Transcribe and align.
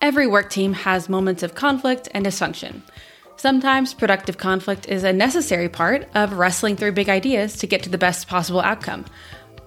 Every 0.00 0.26
work 0.26 0.50
team 0.50 0.74
has 0.74 1.08
moments 1.08 1.42
of 1.42 1.54
conflict 1.54 2.08
and 2.12 2.26
dysfunction. 2.26 2.82
Sometimes 3.36 3.94
productive 3.94 4.36
conflict 4.36 4.88
is 4.88 5.04
a 5.04 5.12
necessary 5.12 5.68
part 5.68 6.06
of 6.14 6.34
wrestling 6.34 6.76
through 6.76 6.92
big 6.92 7.08
ideas 7.08 7.56
to 7.58 7.66
get 7.66 7.82
to 7.84 7.88
the 7.88 7.98
best 7.98 8.28
possible 8.28 8.60
outcome. 8.60 9.06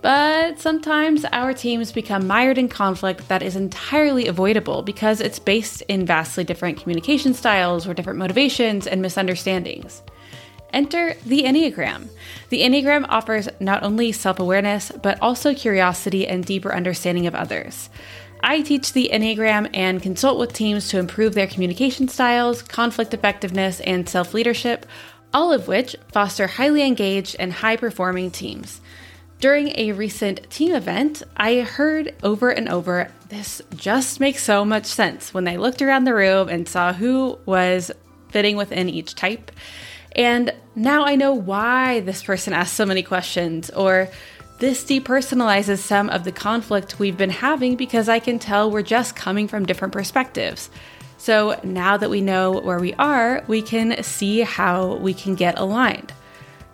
But 0.02 0.60
sometimes 0.60 1.26
our 1.26 1.54
teams 1.54 1.92
become 1.92 2.28
mired 2.28 2.58
in 2.58 2.70
conflict 2.70 3.28
that 3.28 3.42
is 3.42 3.56
entirely 3.56 4.28
avoidable 4.28 4.82
because 4.82 5.20
it's 5.20 5.40
based 5.40 5.82
in 5.84 6.06
vastly 6.06 6.44
different 6.44 6.80
communication 6.80 7.34
styles 7.34 7.88
or 7.88 7.94
different 7.94 8.20
motivations 8.20 8.88
and 8.88 9.02
misunderstandings. 9.02 10.02
Enter 10.72 11.16
the 11.26 11.44
Enneagram. 11.44 12.08
The 12.50 12.62
Enneagram 12.62 13.06
offers 13.10 13.50
not 13.60 13.84
only 13.84 14.12
self 14.12 14.40
awareness, 14.40 14.92
but 15.02 15.20
also 15.22 15.54
curiosity 15.54 16.28
and 16.28 16.46
deeper 16.46 16.74
understanding 16.74 17.26
of 17.26 17.34
others. 17.36 17.90
I 18.42 18.62
teach 18.62 18.94
the 18.94 19.10
Enneagram 19.12 19.70
and 19.74 20.02
consult 20.02 20.40
with 20.40 20.54
teams 20.54 20.90
to 20.90 21.00
improve 21.00 21.34
their 21.34 21.48
communication 21.48 22.08
styles, 22.08 22.62
conflict 22.62 23.14
effectiveness, 23.14 23.80
and 23.82 24.08
self 24.08 24.34
leadership, 24.34 24.86
all 25.34 25.52
of 25.52 25.68
which 25.68 25.96
foster 26.12 26.48
highly 26.48 26.84
engaged 26.84 27.36
and 27.40 27.54
high 27.54 27.76
performing 27.76 28.32
teams. 28.32 28.82
During 29.40 29.70
a 29.78 29.94
recent 29.94 30.50
team 30.50 30.76
event, 30.76 31.24
I 31.38 31.62
heard 31.62 32.14
over 32.24 32.50
and 32.50 32.68
over 32.68 33.12
this 33.30 33.62
just 33.76 34.20
makes 34.20 34.44
so 34.44 34.66
much 34.66 34.86
sense 34.86 35.34
when 35.34 35.48
I 35.48 35.56
looked 35.56 35.82
around 35.82 36.04
the 36.04 36.14
room 36.14 36.50
and 36.50 36.68
saw 36.68 36.92
who 36.92 37.40
was 37.46 37.92
fitting 38.30 38.58
within 38.58 38.90
each 38.90 39.16
type. 39.16 39.52
And 40.16 40.54
now 40.76 41.06
I 41.06 41.16
know 41.16 41.34
why 41.34 42.02
this 42.02 42.24
person 42.24 42.54
asked 42.54 42.74
so 42.74 42.86
many 42.86 43.04
questions, 43.04 43.70
or 43.70 44.10
this 44.60 44.84
depersonalizes 44.84 45.80
some 45.80 46.10
of 46.10 46.26
the 46.26 46.32
conflict 46.32 47.00
we've 47.00 47.18
been 47.18 47.30
having 47.30 47.76
because 47.76 48.10
I 48.10 48.20
can 48.20 48.40
tell 48.40 48.70
we're 48.70 48.82
just 48.82 49.16
coming 49.16 49.48
from 49.48 49.66
different 49.66 49.94
perspectives. 49.94 50.70
So 51.18 51.60
now 51.64 51.98
that 51.98 52.10
we 52.10 52.22
know 52.22 52.52
where 52.52 52.80
we 52.80 52.94
are, 52.96 53.44
we 53.48 53.62
can 53.62 54.04
see 54.04 54.42
how 54.42 54.96
we 54.96 55.14
can 55.14 55.36
get 55.36 55.58
aligned. 55.58 56.14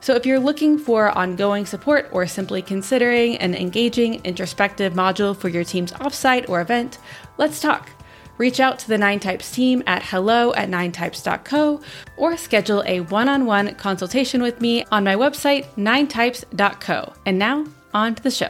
So, 0.02 0.14
if 0.14 0.24
you're 0.24 0.40
looking 0.40 0.78
for 0.78 1.10
ongoing 1.18 1.66
support 1.66 2.10
or 2.12 2.28
simply 2.28 2.62
considering 2.62 3.38
an 3.38 3.56
engaging 3.56 4.24
introspective 4.24 4.94
module 4.94 5.36
for 5.36 5.50
your 5.50 5.64
team's 5.64 5.94
offsite 5.94 6.48
or 6.48 6.62
event, 6.62 7.00
let's 7.40 7.60
talk. 7.60 7.95
Reach 8.38 8.60
out 8.60 8.80
to 8.80 8.88
the 8.88 8.98
Nine 8.98 9.20
Types 9.20 9.52
team 9.52 9.82
at 9.88 10.04
hello 10.04 10.54
at 10.54 10.70
ninetypes.co 10.70 11.82
or 12.18 12.38
schedule 12.38 12.84
a 12.86 13.00
one 13.02 13.30
on 13.30 13.46
one 13.46 13.76
consultation 13.76 14.42
with 14.42 14.60
me 14.60 14.86
on 14.92 15.04
my 15.04 15.16
website, 15.16 15.66
ninetypes.co. 15.76 17.14
And 17.26 17.40
now, 17.40 17.66
on 17.94 18.16
to 18.16 18.24
the 18.24 18.32
show. 18.32 18.50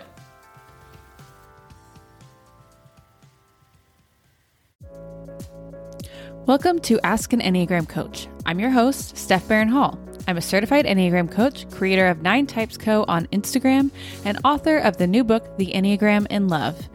Welcome 6.47 6.79
to 6.81 6.99
Ask 7.01 7.33
an 7.33 7.41
Enneagram 7.41 7.89
Coach. 7.89 8.27
I'm 8.45 8.59
your 8.59 8.69
host, 8.69 9.17
Steph 9.17 9.47
Barron 9.47 9.67
Hall. 9.67 9.99
I'm 10.27 10.37
a 10.37 10.41
certified 10.41 10.85
Enneagram 10.85 11.31
coach, 11.31 11.69
creator 11.71 12.07
of 12.07 12.21
Nine 12.21 12.47
Types 12.47 12.77
Co. 12.77 13.05
on 13.07 13.27
Instagram, 13.27 13.91
and 14.23 14.39
author 14.43 14.77
of 14.77 14.97
the 14.97 15.07
new 15.07 15.23
book, 15.23 15.57
The 15.57 15.71
Enneagram 15.71 16.25
in 16.29 16.47
Love. 16.47 16.87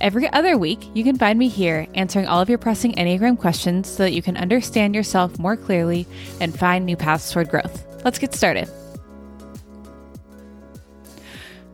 Every 0.00 0.28
other 0.30 0.56
week, 0.56 0.88
you 0.94 1.04
can 1.04 1.18
find 1.18 1.38
me 1.38 1.48
here 1.48 1.86
answering 1.94 2.26
all 2.26 2.40
of 2.40 2.48
your 2.48 2.58
pressing 2.58 2.92
Enneagram 2.92 3.38
questions 3.38 3.88
so 3.88 4.04
that 4.04 4.12
you 4.12 4.22
can 4.22 4.36
understand 4.36 4.94
yourself 4.94 5.38
more 5.38 5.56
clearly 5.56 6.06
and 6.40 6.58
find 6.58 6.86
new 6.86 6.96
paths 6.96 7.30
toward 7.30 7.50
growth. 7.50 7.84
Let's 8.04 8.18
get 8.18 8.34
started. 8.34 8.68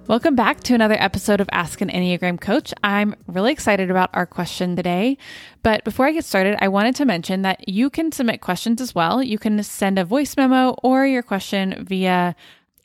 Welcome 0.08 0.36
back 0.36 0.60
to 0.64 0.74
another 0.74 0.94
episode 0.96 1.40
of 1.40 1.48
Ask 1.50 1.80
an 1.80 1.88
Enneagram 1.88 2.40
Coach. 2.40 2.72
I'm 2.84 3.16
really 3.26 3.50
excited 3.50 3.90
about 3.90 4.10
our 4.12 4.24
question 4.26 4.76
today. 4.76 5.18
But 5.64 5.82
before 5.82 6.06
I 6.06 6.12
get 6.12 6.24
started, 6.24 6.56
I 6.60 6.68
wanted 6.68 6.94
to 6.96 7.04
mention 7.04 7.42
that 7.42 7.68
you 7.68 7.90
can 7.90 8.12
submit 8.12 8.40
questions 8.40 8.80
as 8.80 8.94
well. 8.94 9.20
You 9.20 9.36
can 9.36 9.60
send 9.64 9.98
a 9.98 10.04
voice 10.04 10.36
memo 10.36 10.76
or 10.82 11.06
your 11.06 11.22
question 11.22 11.84
via, 11.84 12.36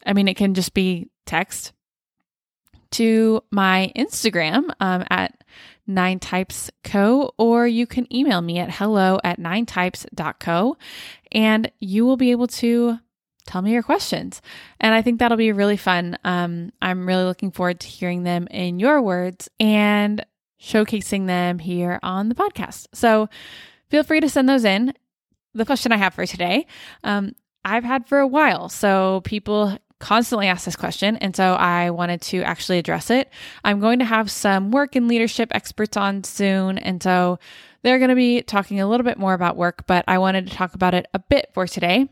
I 0.04 0.14
mean, 0.14 0.28
it 0.28 0.36
can 0.36 0.56
just 0.56 0.74
be 0.74 1.10
text 1.28 1.74
to 2.92 3.44
my 3.52 3.92
Instagram 3.96 4.72
um, 4.80 5.06
at 5.10 5.44
nine 5.88 6.20
types 6.20 6.70
co 6.84 7.34
or 7.38 7.68
you 7.68 7.86
can 7.86 8.12
email 8.14 8.42
me 8.42 8.60
at 8.60 8.72
hello 8.72 9.20
at 9.24 9.40
nine 9.40 9.66
types.co 9.66 10.78
and 11.32 11.72
you 11.80 12.06
will 12.06 12.18
be 12.18 12.32
able 12.32 12.48
to 12.48 12.98
tell 13.46 13.62
me 13.62 13.74
your 13.74 13.84
questions. 13.84 14.42
And 14.80 14.94
i 14.94 15.02
think 15.02 15.20
that'll 15.20 15.38
be 15.38 15.52
really 15.52 15.78
fun. 15.78 16.18
Um, 16.24 16.72
i'm 16.82 17.08
really 17.08 17.24
looking 17.24 17.52
forward 17.52 17.80
to 17.82 17.88
hearing 17.88 18.24
them 18.24 18.48
in 18.48 18.80
your 18.80 19.02
words 19.02 19.50
and 19.60 20.26
showcasing 20.62 21.26
them 21.26 21.58
here 21.60 22.00
on 22.04 22.30
the 22.30 22.36
podcast. 22.36 22.88
So 22.94 23.30
feel 23.90 24.04
free 24.04 24.20
to 24.20 24.30
send 24.30 24.48
those 24.48 24.64
in. 24.66 24.94
The 25.54 25.66
question 25.66 25.92
i 25.92 25.98
have 25.98 26.14
for 26.14 26.26
today 26.26 26.68
um, 27.04 27.36
i've 27.66 27.84
had 27.84 28.08
for 28.08 28.20
a 28.20 28.28
while 28.28 28.70
so 28.70 29.22
people 29.26 29.78
constantly 30.02 30.48
ask 30.48 30.66
this 30.66 30.76
question. 30.76 31.16
And 31.18 31.36
so 31.36 31.54
I 31.54 31.92
wanted 31.92 32.22
to 32.24 32.42
actually 32.42 32.80
address 32.80 33.10
it. 33.10 33.30
I'm 33.64 33.80
going 33.80 34.00
to 34.00 34.06
have 34.06 34.30
some 34.30 34.72
work 34.72 34.96
and 34.96 35.08
leadership 35.08 35.50
experts 35.54 35.96
on 35.96 36.24
soon. 36.24 36.78
And 36.78 37.02
so 37.02 37.40
they're 37.84 38.00
going 38.00 38.10
to 38.10 38.16
be 38.16 38.42
talking 38.42 38.82
a 38.82 38.88
little 38.88 39.06
bit 39.06 39.18
more 39.18 39.34
about 39.34 39.56
work, 39.56 39.86
but 39.88 40.04
I 40.08 40.18
wanted 40.18 40.48
to 40.48 40.54
talk 40.54 40.74
about 40.74 40.94
it 40.94 41.08
a 41.14 41.20
bit 41.20 41.52
for 41.54 41.68
today. 41.68 42.10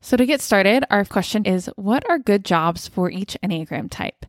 So 0.00 0.16
to 0.16 0.26
get 0.26 0.40
started, 0.40 0.84
our 0.90 1.04
question 1.04 1.44
is 1.44 1.70
What 1.76 2.08
are 2.08 2.18
good 2.18 2.44
jobs 2.44 2.88
for 2.88 3.10
each 3.10 3.36
Enneagram 3.42 3.90
type? 3.90 4.26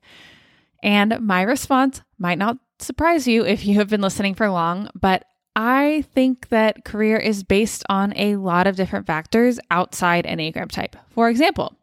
And 0.81 1.19
my 1.21 1.41
response 1.41 2.01
might 2.17 2.37
not 2.37 2.57
surprise 2.79 3.27
you 3.27 3.45
if 3.45 3.65
you 3.65 3.75
have 3.75 3.89
been 3.89 4.01
listening 4.01 4.35
for 4.35 4.49
long, 4.49 4.89
but 4.93 5.25
I 5.55 6.03
think 6.13 6.49
that 6.49 6.83
career 6.83 7.17
is 7.17 7.43
based 7.43 7.83
on 7.89 8.13
a 8.17 8.35
lot 8.35 8.67
of 8.67 8.75
different 8.75 9.07
factors 9.07 9.59
outside 9.71 10.25
Enneagram 10.25 10.69
type. 10.69 10.95
For 11.09 11.29
example, 11.29 11.75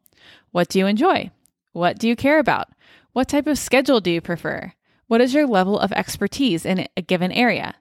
what 0.52 0.68
do 0.68 0.78
you 0.78 0.86
enjoy? 0.86 1.30
What 1.72 1.98
do 1.98 2.06
you 2.06 2.16
care 2.16 2.38
about? 2.38 2.68
What 3.12 3.28
type 3.28 3.46
of 3.46 3.58
schedule 3.58 4.00
do 4.00 4.10
you 4.10 4.20
prefer? 4.20 4.72
What 5.06 5.20
is 5.20 5.34
your 5.34 5.46
level 5.46 5.78
of 5.78 5.92
expertise 5.92 6.64
in 6.64 6.86
a 6.96 7.02
given 7.02 7.32
area? 7.32 7.74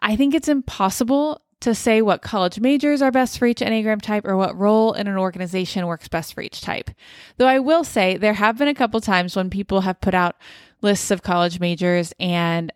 I 0.00 0.16
think 0.16 0.34
it's 0.34 0.48
impossible 0.48 1.40
to 1.60 1.74
say 1.74 2.02
what 2.02 2.20
college 2.20 2.60
majors 2.60 3.00
are 3.00 3.10
best 3.10 3.38
for 3.38 3.46
each 3.46 3.60
Enneagram 3.60 4.02
type 4.02 4.26
or 4.26 4.36
what 4.36 4.56
role 4.58 4.92
in 4.92 5.06
an 5.06 5.16
organization 5.16 5.86
works 5.86 6.08
best 6.08 6.34
for 6.34 6.42
each 6.42 6.60
type. 6.60 6.90
Though 7.38 7.46
I 7.46 7.60
will 7.60 7.84
say 7.84 8.16
there 8.16 8.34
have 8.34 8.58
been 8.58 8.68
a 8.68 8.74
couple 8.74 9.00
times 9.00 9.34
when 9.34 9.48
people 9.48 9.80
have 9.82 10.00
put 10.00 10.14
out 10.14 10.36
lists 10.82 11.10
of 11.10 11.22
college 11.22 11.58
majors 11.58 12.12
and 12.18 12.72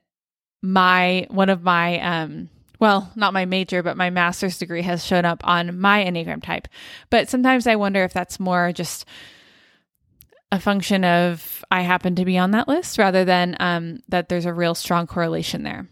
my 0.62 1.26
one 1.30 1.50
of 1.50 1.62
my 1.62 2.00
um 2.00 2.48
well, 2.80 3.12
not 3.14 3.34
my 3.34 3.44
major, 3.44 3.82
but 3.82 3.96
my 3.96 4.10
master's 4.10 4.58
degree 4.58 4.82
has 4.82 5.04
shown 5.04 5.26
up 5.26 5.46
on 5.46 5.78
my 5.78 6.02
Enneagram 6.02 6.42
type. 6.42 6.66
But 7.10 7.28
sometimes 7.28 7.66
I 7.66 7.76
wonder 7.76 8.02
if 8.02 8.12
that's 8.14 8.40
more 8.40 8.72
just 8.72 9.04
a 10.50 10.58
function 10.58 11.04
of 11.04 11.62
I 11.70 11.82
happen 11.82 12.16
to 12.16 12.24
be 12.24 12.38
on 12.38 12.52
that 12.52 12.66
list 12.66 12.98
rather 12.98 13.24
than 13.24 13.56
um, 13.60 14.00
that 14.08 14.28
there's 14.28 14.46
a 14.46 14.54
real 14.54 14.74
strong 14.74 15.06
correlation 15.06 15.62
there. 15.62 15.88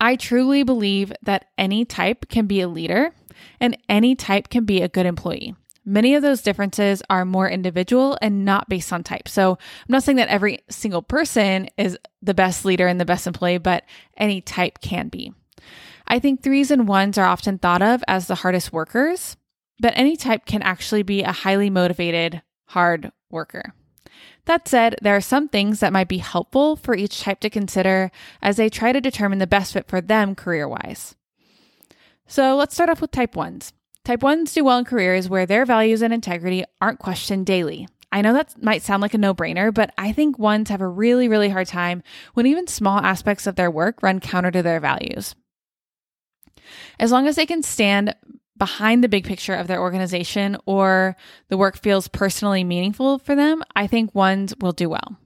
I 0.00 0.16
truly 0.16 0.64
believe 0.64 1.12
that 1.22 1.46
any 1.56 1.84
type 1.84 2.28
can 2.28 2.46
be 2.46 2.60
a 2.60 2.68
leader 2.68 3.12
and 3.60 3.78
any 3.88 4.16
type 4.16 4.48
can 4.48 4.64
be 4.64 4.82
a 4.82 4.88
good 4.88 5.06
employee. 5.06 5.54
Many 5.84 6.14
of 6.14 6.22
those 6.22 6.42
differences 6.42 7.02
are 7.08 7.24
more 7.24 7.48
individual 7.48 8.18
and 8.20 8.44
not 8.44 8.68
based 8.68 8.92
on 8.92 9.04
type. 9.04 9.28
So 9.28 9.52
I'm 9.52 9.58
not 9.88 10.02
saying 10.02 10.16
that 10.16 10.28
every 10.28 10.60
single 10.68 11.02
person 11.02 11.68
is 11.76 11.96
the 12.20 12.34
best 12.34 12.64
leader 12.64 12.88
and 12.88 13.00
the 13.00 13.04
best 13.04 13.26
employee, 13.26 13.58
but 13.58 13.84
any 14.16 14.40
type 14.40 14.80
can 14.80 15.08
be. 15.08 15.32
I 16.06 16.18
think 16.18 16.42
threes 16.42 16.70
and 16.70 16.88
ones 16.88 17.18
are 17.18 17.26
often 17.26 17.58
thought 17.58 17.82
of 17.82 18.02
as 18.08 18.26
the 18.26 18.36
hardest 18.36 18.72
workers, 18.72 19.36
but 19.78 19.92
any 19.96 20.16
type 20.16 20.46
can 20.46 20.62
actually 20.62 21.02
be 21.02 21.22
a 21.22 21.32
highly 21.32 21.70
motivated, 21.70 22.42
hard 22.66 23.12
worker. 23.30 23.74
That 24.46 24.66
said, 24.66 24.96
there 25.00 25.16
are 25.16 25.20
some 25.20 25.48
things 25.48 25.80
that 25.80 25.92
might 25.92 26.08
be 26.08 26.18
helpful 26.18 26.76
for 26.76 26.96
each 26.96 27.20
type 27.20 27.40
to 27.40 27.50
consider 27.50 28.10
as 28.40 28.56
they 28.56 28.68
try 28.68 28.92
to 28.92 29.00
determine 29.00 29.38
the 29.38 29.46
best 29.46 29.72
fit 29.72 29.88
for 29.88 30.00
them 30.00 30.34
career 30.34 30.68
wise. 30.68 31.14
So 32.26 32.56
let's 32.56 32.74
start 32.74 32.90
off 32.90 33.00
with 33.00 33.12
type 33.12 33.36
ones. 33.36 33.72
Type 34.04 34.22
ones 34.22 34.52
do 34.52 34.64
well 34.64 34.78
in 34.78 34.84
careers 34.84 35.28
where 35.28 35.46
their 35.46 35.64
values 35.64 36.02
and 36.02 36.12
integrity 36.12 36.64
aren't 36.80 36.98
questioned 36.98 37.46
daily. 37.46 37.86
I 38.10 38.20
know 38.20 38.32
that 38.34 38.62
might 38.62 38.82
sound 38.82 39.00
like 39.00 39.14
a 39.14 39.18
no 39.18 39.32
brainer, 39.32 39.72
but 39.72 39.94
I 39.96 40.12
think 40.12 40.38
ones 40.38 40.68
have 40.68 40.80
a 40.80 40.88
really, 40.88 41.28
really 41.28 41.48
hard 41.48 41.68
time 41.68 42.02
when 42.34 42.46
even 42.46 42.66
small 42.66 42.98
aspects 42.98 43.46
of 43.46 43.56
their 43.56 43.70
work 43.70 44.02
run 44.02 44.20
counter 44.20 44.50
to 44.50 44.62
their 44.62 44.80
values. 44.80 45.34
As 46.98 47.12
long 47.12 47.26
as 47.26 47.36
they 47.36 47.46
can 47.46 47.62
stand 47.62 48.14
behind 48.56 49.02
the 49.02 49.08
big 49.08 49.24
picture 49.24 49.54
of 49.54 49.66
their 49.66 49.80
organization 49.80 50.56
or 50.66 51.16
the 51.48 51.56
work 51.56 51.76
feels 51.76 52.08
personally 52.08 52.62
meaningful 52.62 53.18
for 53.18 53.34
them, 53.34 53.62
I 53.74 53.86
think 53.86 54.14
ones 54.14 54.54
will 54.60 54.72
do 54.72 54.88
well. 54.88 55.16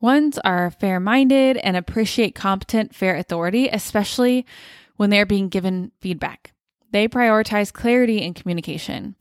Ones 0.00 0.38
are 0.38 0.70
fair 0.70 1.00
minded 1.00 1.56
and 1.58 1.76
appreciate 1.76 2.34
competent, 2.34 2.94
fair 2.94 3.16
authority, 3.16 3.68
especially 3.68 4.46
when 4.96 5.10
they're 5.10 5.26
being 5.26 5.48
given 5.48 5.92
feedback. 6.00 6.52
They 6.92 7.08
prioritize 7.08 7.72
clarity 7.72 8.22
and 8.22 8.34
communication. 8.34 9.16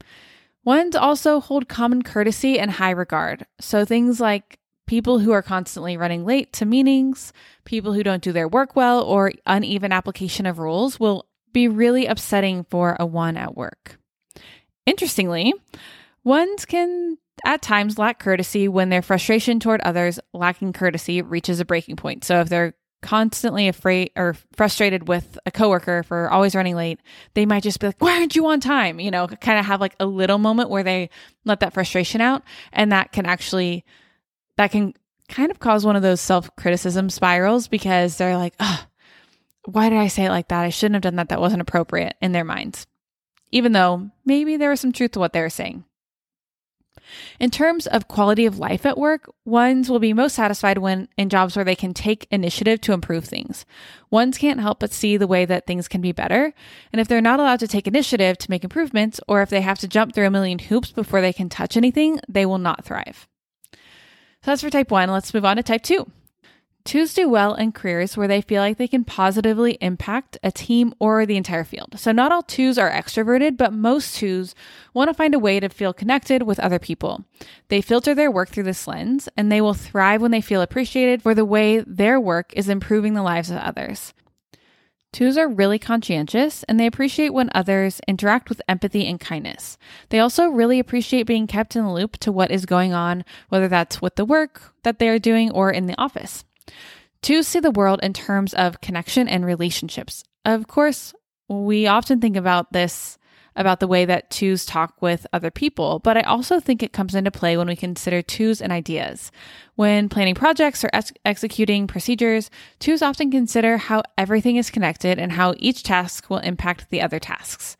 Ones 0.63 0.95
also 0.95 1.39
hold 1.39 1.68
common 1.68 2.04
courtesy 2.04 2.60
and 2.60 2.72
high 2.72 2.92
regard. 2.92 3.45
So 3.60 3.83
things 3.83 4.19
like 4.19 4.58
people 4.89 5.19
who 5.19 5.31
are 5.31 5.44
constantly 5.44 5.95
running 5.97 6.25
late 6.25 6.51
to 6.51 6.65
meetings, 6.65 7.31
people 7.63 7.94
who 7.94 8.01
don't 8.01 8.24
do 8.24 8.31
their 8.31 8.47
work 8.47 8.75
well, 8.75 9.03
or 9.03 9.31
uneven 9.45 9.91
application 9.91 10.47
of 10.47 10.57
rules 10.57 11.00
will 11.00 11.27
be 11.53 11.68
really 11.68 12.07
upsetting 12.07 12.63
for 12.71 12.97
a 13.00 13.06
one 13.06 13.38
at 13.38 13.56
work. 13.56 14.00
Interestingly, 14.88 15.53
ones 16.24 16.65
can 16.65 17.19
at 17.45 17.62
times 17.62 18.00
lack 18.00 18.18
courtesy 18.18 18.68
when 18.68 18.89
their 18.89 19.03
frustration 19.03 19.59
toward 19.59 19.80
others 19.81 20.19
lacking 20.33 20.74
courtesy 20.74 21.21
reaches 21.21 21.59
a 21.59 21.65
breaking 21.65 21.95
point. 21.95 22.25
So 22.25 22.39
if 22.39 22.50
they're 22.50 22.74
constantly 23.03 23.68
afraid 23.68 24.09
or 24.15 24.36
frustrated 24.56 25.07
with 25.07 25.38
a 25.45 25.51
coworker 25.51 26.01
for 26.01 26.31
always 26.31 26.56
running 26.56 26.75
late, 26.75 27.00
they 27.36 27.45
might 27.45 27.62
just 27.62 27.80
be 27.80 27.86
like, 27.86 28.01
"Why 28.01 28.18
aren't 28.18 28.36
you 28.36 28.47
on 28.47 28.59
time?" 28.59 29.00
You 29.00 29.12
know, 29.12 29.27
kind 29.27 29.59
of 29.59 29.68
have 29.68 29.81
like 29.81 29.95
a 30.00 30.07
little 30.07 30.39
moment 30.39 30.71
where 30.71 30.83
they 30.83 31.12
let 31.45 31.59
that 31.59 31.75
frustration 31.75 32.21
out, 32.21 32.41
and 32.74 32.91
that 32.91 33.12
can 33.12 33.27
actually 33.27 33.86
that 34.59 34.71
can 34.71 34.94
kind 35.29 35.51
of 35.51 35.59
cause 35.59 35.85
one 35.85 35.95
of 35.95 36.01
those 36.01 36.19
self-criticism 36.19 37.09
spirals 37.09 37.69
because 37.69 38.17
they're 38.17 38.35
like, 38.35 38.56
"Oh, 38.59 38.88
why 39.63 39.88
did 39.88 39.97
I 39.97 40.07
say 40.07 40.25
it 40.25 40.31
like 40.31 40.50
that? 40.50 40.65
I 40.65 40.69
shouldn't 40.69 40.95
have 40.95 41.01
done 41.01 41.15
that. 41.15 41.29
That 41.29 41.39
wasn't 41.39 41.61
appropriate 41.61 42.17
in 42.21 42.33
their 42.33 42.44
minds." 42.44 42.85
Even 43.53 43.71
though 43.71 44.09
maybe 44.25 44.57
there 44.57 44.69
was 44.69 44.81
some 44.81 44.91
truth 44.91 45.11
to 45.11 45.19
what 45.19 45.31
they 45.31 45.39
were 45.39 45.50
saying. 45.50 45.85
In 47.39 47.51
terms 47.51 47.88
of 47.88 48.09
quality 48.09 48.45
of 48.45 48.59
life 48.59 48.85
at 48.85 48.97
work, 48.97 49.33
ones 49.45 49.89
will 49.89 49.97
be 49.97 50.11
most 50.11 50.35
satisfied 50.35 50.79
when 50.79 51.07
in 51.15 51.29
jobs 51.29 51.55
where 51.55 51.63
they 51.63 51.73
can 51.73 51.94
take 51.94 52.27
initiative 52.29 52.81
to 52.81 52.91
improve 52.91 53.23
things. 53.23 53.65
Ones 54.12 54.38
can't 54.38 54.59
help 54.59 54.81
but 54.81 54.91
see 54.91 55.15
the 55.15 55.25
way 55.25 55.45
that 55.45 55.67
things 55.67 55.88
can 55.88 56.01
be 56.01 56.12
better. 56.12 56.53
And 56.91 57.00
if 57.00 57.07
they're 57.07 57.21
not 57.21 57.39
allowed 57.39 57.62
to 57.62 57.67
take 57.69 57.88
initiative 57.88 58.38
to 58.39 58.50
make 58.51 58.65
improvements, 58.65 59.21
or 59.25 59.41
if 59.41 59.50
they 59.50 59.62
have 59.62 59.79
to 59.79 59.88
jump 59.88 60.13
through 60.13 60.27
a 60.27 60.31
million 60.31 60.59
hoops 60.59 60.91
before 60.91 61.21
they 61.21 61.31
can 61.31 61.47
touch 61.47 61.77
anything, 61.77 62.19
they 62.27 62.45
will 62.45 62.57
not 62.57 62.83
thrive. 62.83 63.28
So 64.41 64.51
that's 64.51 64.62
for 64.62 64.69
type 64.69 64.91
one. 64.91 65.09
Let's 65.09 65.33
move 65.33 65.45
on 65.45 65.57
to 65.57 65.63
type 65.63 65.83
two. 65.83 66.09
Twos 66.86 67.13
do 67.13 67.30
well 67.30 67.56
in 67.56 67.71
careers 67.71 68.15
where 68.15 68.27
they 68.27 68.41
feel 68.41 68.62
like 68.62 68.77
they 68.77 68.88
can 68.88 69.03
positively 69.03 69.77
impact 69.81 70.38
a 70.41 70.51
team 70.51 70.94
or 70.97 71.25
the 71.25 71.36
entire 71.38 71.65
field. 71.65 72.00
So, 72.00 72.12
not 72.12 72.31
all 72.31 72.41
twos 72.41 72.77
are 72.77 72.89
extroverted, 72.89 73.57
but 73.57 73.74
most 73.74 74.15
twos 74.15 74.56
want 74.94 75.09
to 75.09 75.13
find 75.13 75.36
a 75.36 75.39
way 75.39 75.59
to 75.59 75.69
feel 75.69 75.94
connected 75.94 76.44
with 76.44 76.59
other 76.59 76.80
people. 76.80 77.25
They 77.68 77.81
filter 77.81 78.15
their 78.15 78.31
work 78.31 78.50
through 78.50 78.63
this 78.63 78.88
lens, 78.88 79.27
and 79.36 79.51
they 79.51 79.62
will 79.62 79.74
thrive 79.74 80.21
when 80.21 80.31
they 80.31 80.41
feel 80.41 80.62
appreciated 80.62 81.21
for 81.21 81.36
the 81.36 81.45
way 81.45 81.81
their 81.86 82.19
work 82.19 82.53
is 82.56 82.69
improving 82.69 83.13
the 83.13 83.24
lives 83.24 83.51
of 83.51 83.57
others. 83.57 84.13
Twos 85.11 85.38
are 85.38 85.47
really 85.47 85.79
conscientious 85.79 86.63
and 86.63 86.79
they 86.79 86.85
appreciate 86.85 87.33
when 87.33 87.50
others 87.53 88.00
interact 88.07 88.50
with 88.50 88.61
empathy 88.67 89.07
and 89.07 89.19
kindness. 89.19 89.77
They 90.09 90.19
also 90.19 90.47
really 90.47 90.79
appreciate 90.79 91.23
being 91.23 91.47
kept 91.47 91.75
in 91.75 91.83
the 91.83 91.91
loop 91.91 92.17
to 92.17 92.31
what 92.31 92.51
is 92.51 92.65
going 92.65 92.94
on, 92.94 93.25
whether 93.50 93.67
that's 93.67 94.01
with 94.01 94.15
the 94.15 94.25
work 94.25 94.73
that 94.83 95.00
they 95.00 95.09
are 95.09 95.19
doing 95.19 95.51
or 95.51 95.71
in 95.71 95.88
the 95.88 96.00
office. 96.00 96.45
Twos 97.21 97.47
see 97.47 97.59
the 97.59 97.71
world 97.71 98.00
in 98.01 98.13
terms 98.13 98.53
of 98.53 98.81
connection 98.81 99.27
and 99.27 99.45
relationships. 99.45 100.23
Of 100.45 100.67
course, 100.67 101.13
we 101.47 101.88
often 101.88 102.21
think 102.21 102.38
about 102.38 102.71
this 102.71 103.19
about 103.56 103.80
the 103.80 103.88
way 103.88 104.06
that 104.06 104.30
twos 104.30 104.66
talk 104.66 105.01
with 105.01 105.28
other 105.34 105.51
people, 105.51 106.00
but 106.00 106.18
I 106.18 106.22
also 106.22 106.60
think 106.60 106.81
it 106.81 106.94
comes 106.94 107.16
into 107.16 107.31
play 107.31 107.57
when 107.57 107.68
we 107.68 107.75
consider 107.75 108.22
twos 108.22 108.62
and 108.62 108.72
ideas. 108.72 109.31
When 109.75 110.10
planning 110.10 110.36
projects 110.36 110.84
or 110.84 110.90
ex- 110.94 111.13
executing 111.25 111.88
procedures, 111.88 112.50
twos 112.80 113.01
often 113.01 113.31
consider 113.31 113.78
how 113.78 114.04
everything 114.18 114.56
is 114.56 114.69
connected 114.69 115.19
and 115.19 115.34
how 115.34 115.56
each 115.57 115.84
task 115.84 116.30
will 116.30 116.40
impact 116.40 116.90
the 116.90 117.01
other 117.01 117.19
tasks. 117.19 117.78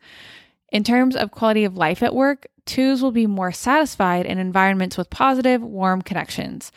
In 0.72 0.84
terms 0.84 1.16
of 1.16 1.30
quality 1.30 1.64
of 1.64 1.76
life 1.76 2.02
at 2.02 2.14
work, 2.14 2.46
twos 2.64 3.02
will 3.02 3.10
be 3.12 3.26
more 3.26 3.52
satisfied 3.52 4.26
in 4.26 4.38
environments 4.38 4.96
with 4.96 5.10
positive, 5.10 5.62
warm 5.62 6.02
connections. 6.02 6.70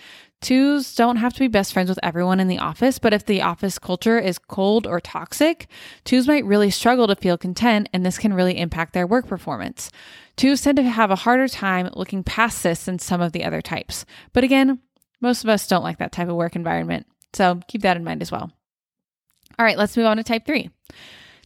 Twos 0.43 0.93
don't 0.93 1.15
have 1.15 1.31
to 1.33 1.39
be 1.39 1.47
best 1.47 1.71
friends 1.71 1.87
with 1.87 1.99
everyone 2.03 2.41
in 2.41 2.49
the 2.49 2.59
office, 2.59 2.99
but 2.99 3.13
if 3.13 3.25
the 3.25 3.41
office 3.41 3.79
culture 3.79 4.19
is 4.19 4.37
cold 4.37 4.85
or 4.85 4.99
toxic, 4.99 5.67
twos 6.03 6.27
might 6.27 6.43
really 6.43 6.69
struggle 6.69 7.07
to 7.07 7.15
feel 7.15 7.37
content, 7.37 7.87
and 7.93 8.05
this 8.05 8.17
can 8.17 8.33
really 8.33 8.57
impact 8.57 8.91
their 8.91 9.07
work 9.07 9.25
performance. 9.25 9.89
Twos 10.35 10.61
tend 10.61 10.75
to 10.75 10.83
have 10.83 11.11
a 11.11 11.15
harder 11.15 11.47
time 11.47 11.89
looking 11.93 12.25
past 12.25 12.61
this 12.61 12.83
than 12.83 12.99
some 12.99 13.21
of 13.21 13.31
the 13.31 13.45
other 13.45 13.61
types. 13.61 14.05
But 14.33 14.43
again, 14.43 14.79
most 15.21 15.45
of 15.45 15.49
us 15.49 15.65
don't 15.65 15.83
like 15.83 15.99
that 15.99 16.11
type 16.11 16.27
of 16.27 16.35
work 16.35 16.57
environment. 16.57 17.07
So 17.31 17.61
keep 17.69 17.83
that 17.83 17.95
in 17.95 18.03
mind 18.03 18.21
as 18.21 18.29
well. 18.29 18.51
All 19.57 19.65
right, 19.65 19.77
let's 19.77 19.95
move 19.95 20.07
on 20.07 20.17
to 20.17 20.23
type 20.23 20.45
three. 20.45 20.69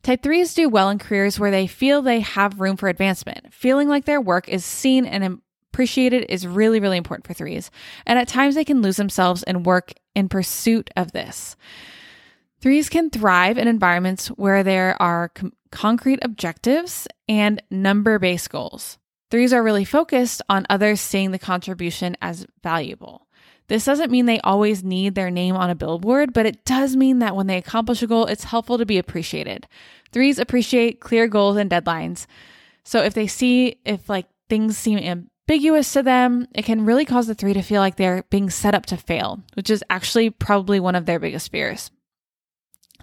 Type 0.01 0.23
threes 0.23 0.55
do 0.55 0.69
well 0.69 0.89
in 0.89 0.97
careers 0.97 1.39
where 1.39 1.51
they 1.51 1.67
feel 1.67 2.01
they 2.01 2.21
have 2.21 2.59
room 2.59 2.77
for 2.77 2.89
advancement, 2.89 3.53
feeling 3.53 3.89
like 3.89 4.05
their 4.05 4.21
work 4.21 4.49
is 4.49 4.65
seen 4.65 5.05
and 5.05 5.39
appreciated 5.77 6.25
is 6.27 6.47
really, 6.47 6.79
really 6.79 6.97
important 6.97 7.27
for 7.27 7.35
threes. 7.35 7.69
And 8.07 8.17
at 8.17 8.27
times 8.27 8.55
they 8.55 8.65
can 8.65 8.81
lose 8.81 8.97
themselves 8.97 9.43
and 9.43 9.63
work 9.63 9.93
in 10.15 10.27
pursuit 10.27 10.89
of 10.97 11.11
this. 11.11 11.55
Threes 12.59 12.89
can 12.89 13.11
thrive 13.11 13.59
in 13.59 13.67
environments 13.67 14.29
where 14.29 14.63
there 14.63 14.99
are 14.99 15.29
com- 15.29 15.53
concrete 15.71 16.17
objectives 16.23 17.07
and 17.29 17.61
number 17.69 18.17
based 18.17 18.49
goals. 18.49 18.97
Threes 19.29 19.53
are 19.53 19.61
really 19.61 19.85
focused 19.85 20.41
on 20.49 20.65
others 20.67 20.99
seeing 20.99 21.29
the 21.29 21.37
contribution 21.37 22.17
as 22.23 22.47
valuable. 22.63 23.27
This 23.67 23.85
doesn't 23.85 24.09
mean 24.09 24.25
they 24.25 24.39
always 24.39 24.83
need 24.83 25.13
their 25.13 25.29
name 25.29 25.55
on 25.55 25.69
a 25.69 25.75
billboard, 25.75 26.33
but 26.33 26.47
it 26.47 26.65
does 26.65 26.95
mean 26.95 27.19
that 27.19 27.35
when 27.35 27.45
they 27.45 27.57
accomplish 27.57 28.01
a 28.01 28.07
goal, 28.07 28.25
it's 28.25 28.45
helpful 28.45 28.79
to 28.79 28.85
be 28.87 28.97
appreciated. 28.97 29.67
Threes 30.11 30.39
appreciate 30.39 31.01
clear 31.01 31.27
goals 31.27 31.55
and 31.55 31.69
deadlines. 31.69 32.25
So 32.83 33.03
if 33.03 33.13
they 33.13 33.27
see 33.27 33.79
if 33.85 34.09
like 34.09 34.25
things 34.49 34.75
seem 34.75 35.29
ambiguous 35.47 35.93
to 35.93 36.03
them, 36.03 36.47
it 36.53 36.65
can 36.65 36.85
really 36.85 37.05
cause 37.05 37.27
the 37.27 37.35
three 37.35 37.53
to 37.53 37.61
feel 37.61 37.81
like 37.81 37.95
they're 37.95 38.23
being 38.29 38.49
set 38.49 38.75
up 38.75 38.85
to 38.87 38.97
fail, 38.97 39.41
which 39.53 39.69
is 39.69 39.83
actually 39.89 40.29
probably 40.29 40.79
one 40.79 40.95
of 40.95 41.05
their 41.05 41.19
biggest 41.19 41.51
fears. 41.51 41.89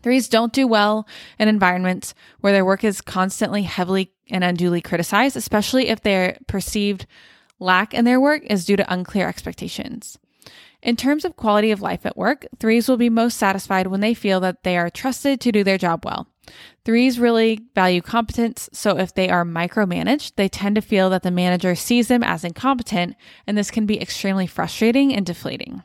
Threes 0.03 0.29
don't 0.29 0.53
do 0.53 0.67
well 0.67 1.09
in 1.39 1.49
environments 1.49 2.15
where 2.41 2.53
their 2.53 2.65
work 2.65 2.85
is 2.85 3.01
constantly 3.01 3.63
heavily 3.63 4.13
and 4.29 4.45
unduly 4.45 4.83
criticized, 4.83 5.37
especially 5.37 5.89
if 5.89 6.03
their 6.03 6.37
perceived 6.47 7.07
lack 7.59 7.95
in 7.95 8.05
their 8.05 8.21
work 8.21 8.43
is 8.45 8.67
due 8.67 8.77
to 8.77 8.93
unclear 8.93 9.27
expectations. 9.27 10.19
In 10.83 10.97
terms 10.97 11.25
of 11.25 11.37
quality 11.37 11.71
of 11.71 11.81
life 11.81 12.05
at 12.05 12.19
work, 12.19 12.47
threes 12.61 12.91
will 12.91 12.99
be 12.99 13.09
most 13.09 13.39
satisfied 13.39 13.87
when 13.87 14.01
they 14.01 14.13
feel 14.13 14.41
that 14.41 14.65
they 14.65 14.77
are 14.77 14.91
trusted 14.91 15.41
to 15.41 15.53
do 15.53 15.65
their 15.65 15.79
job 15.79 16.05
well. 16.05 16.29
Threes 16.85 17.19
really 17.19 17.61
value 17.75 18.03
competence, 18.03 18.69
so 18.73 18.99
if 18.99 19.15
they 19.15 19.31
are 19.31 19.45
micromanaged, 19.45 20.33
they 20.37 20.49
tend 20.49 20.75
to 20.75 20.83
feel 20.83 21.09
that 21.11 21.23
the 21.23 21.31
manager 21.31 21.75
sees 21.75 22.09
them 22.09 22.23
as 22.23 22.45
incompetent, 22.45 23.17
and 23.47 23.57
this 23.57 23.71
can 23.71 23.87
be 23.87 24.01
extremely 24.01 24.47
frustrating 24.47 25.15
and 25.15 25.25
deflating. 25.25 25.83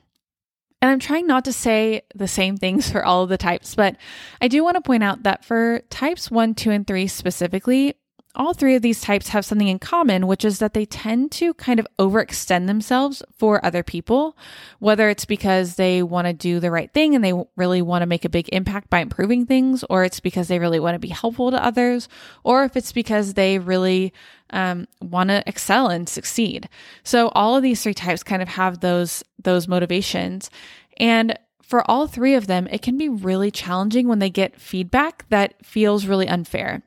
And 0.81 0.91
I'm 0.91 0.99
trying 0.99 1.27
not 1.27 1.45
to 1.45 1.53
say 1.53 2.01
the 2.15 2.27
same 2.27 2.57
things 2.57 2.89
for 2.91 3.05
all 3.05 3.23
of 3.23 3.29
the 3.29 3.37
types, 3.37 3.75
but 3.75 3.95
I 4.41 4.47
do 4.47 4.63
want 4.63 4.75
to 4.75 4.81
point 4.81 5.03
out 5.03 5.23
that 5.23 5.45
for 5.45 5.81
types 5.89 6.29
one, 6.29 6.53
two, 6.53 6.71
and 6.71 6.85
three 6.85 7.07
specifically, 7.07 7.95
all 8.39 8.53
three 8.53 8.73
of 8.73 8.81
these 8.81 9.01
types 9.01 9.27
have 9.27 9.43
something 9.43 9.67
in 9.67 9.77
common, 9.77 10.25
which 10.25 10.45
is 10.45 10.59
that 10.59 10.73
they 10.73 10.85
tend 10.85 11.29
to 11.29 11.53
kind 11.55 11.77
of 11.77 11.85
overextend 11.99 12.67
themselves 12.67 13.21
for 13.37 13.63
other 13.65 13.83
people, 13.83 14.37
whether 14.79 15.09
it's 15.09 15.25
because 15.25 15.75
they 15.75 16.01
want 16.01 16.25
to 16.25 16.31
do 16.31 16.61
the 16.61 16.71
right 16.71 16.91
thing 16.93 17.13
and 17.13 17.23
they 17.23 17.33
really 17.57 17.81
want 17.81 18.01
to 18.01 18.05
make 18.05 18.23
a 18.23 18.29
big 18.29 18.47
impact 18.53 18.89
by 18.89 18.99
improving 18.99 19.45
things, 19.45 19.83
or 19.89 20.05
it's 20.05 20.21
because 20.21 20.47
they 20.47 20.57
really 20.57 20.79
want 20.79 20.95
to 20.95 20.99
be 20.99 21.09
helpful 21.09 21.51
to 21.51 21.63
others, 21.63 22.07
or 22.45 22.63
if 22.63 22.77
it's 22.77 22.93
because 22.93 23.33
they 23.33 23.59
really 23.59 24.13
um, 24.51 24.87
want 25.01 25.29
to 25.29 25.43
excel 25.45 25.89
and 25.89 26.07
succeed. 26.07 26.69
So 27.03 27.27
all 27.35 27.57
of 27.57 27.61
these 27.61 27.83
three 27.83 27.93
types 27.93 28.23
kind 28.23 28.41
of 28.41 28.47
have 28.47 28.79
those 28.79 29.21
those 29.43 29.67
motivations, 29.67 30.49
and 30.97 31.37
for 31.61 31.83
all 31.91 32.07
three 32.07 32.35
of 32.35 32.47
them, 32.47 32.67
it 32.71 32.81
can 32.81 32.97
be 32.97 33.09
really 33.09 33.51
challenging 33.51 34.07
when 34.07 34.19
they 34.19 34.29
get 34.29 34.59
feedback 34.59 35.25
that 35.29 35.53
feels 35.63 36.07
really 36.07 36.27
unfair. 36.27 36.81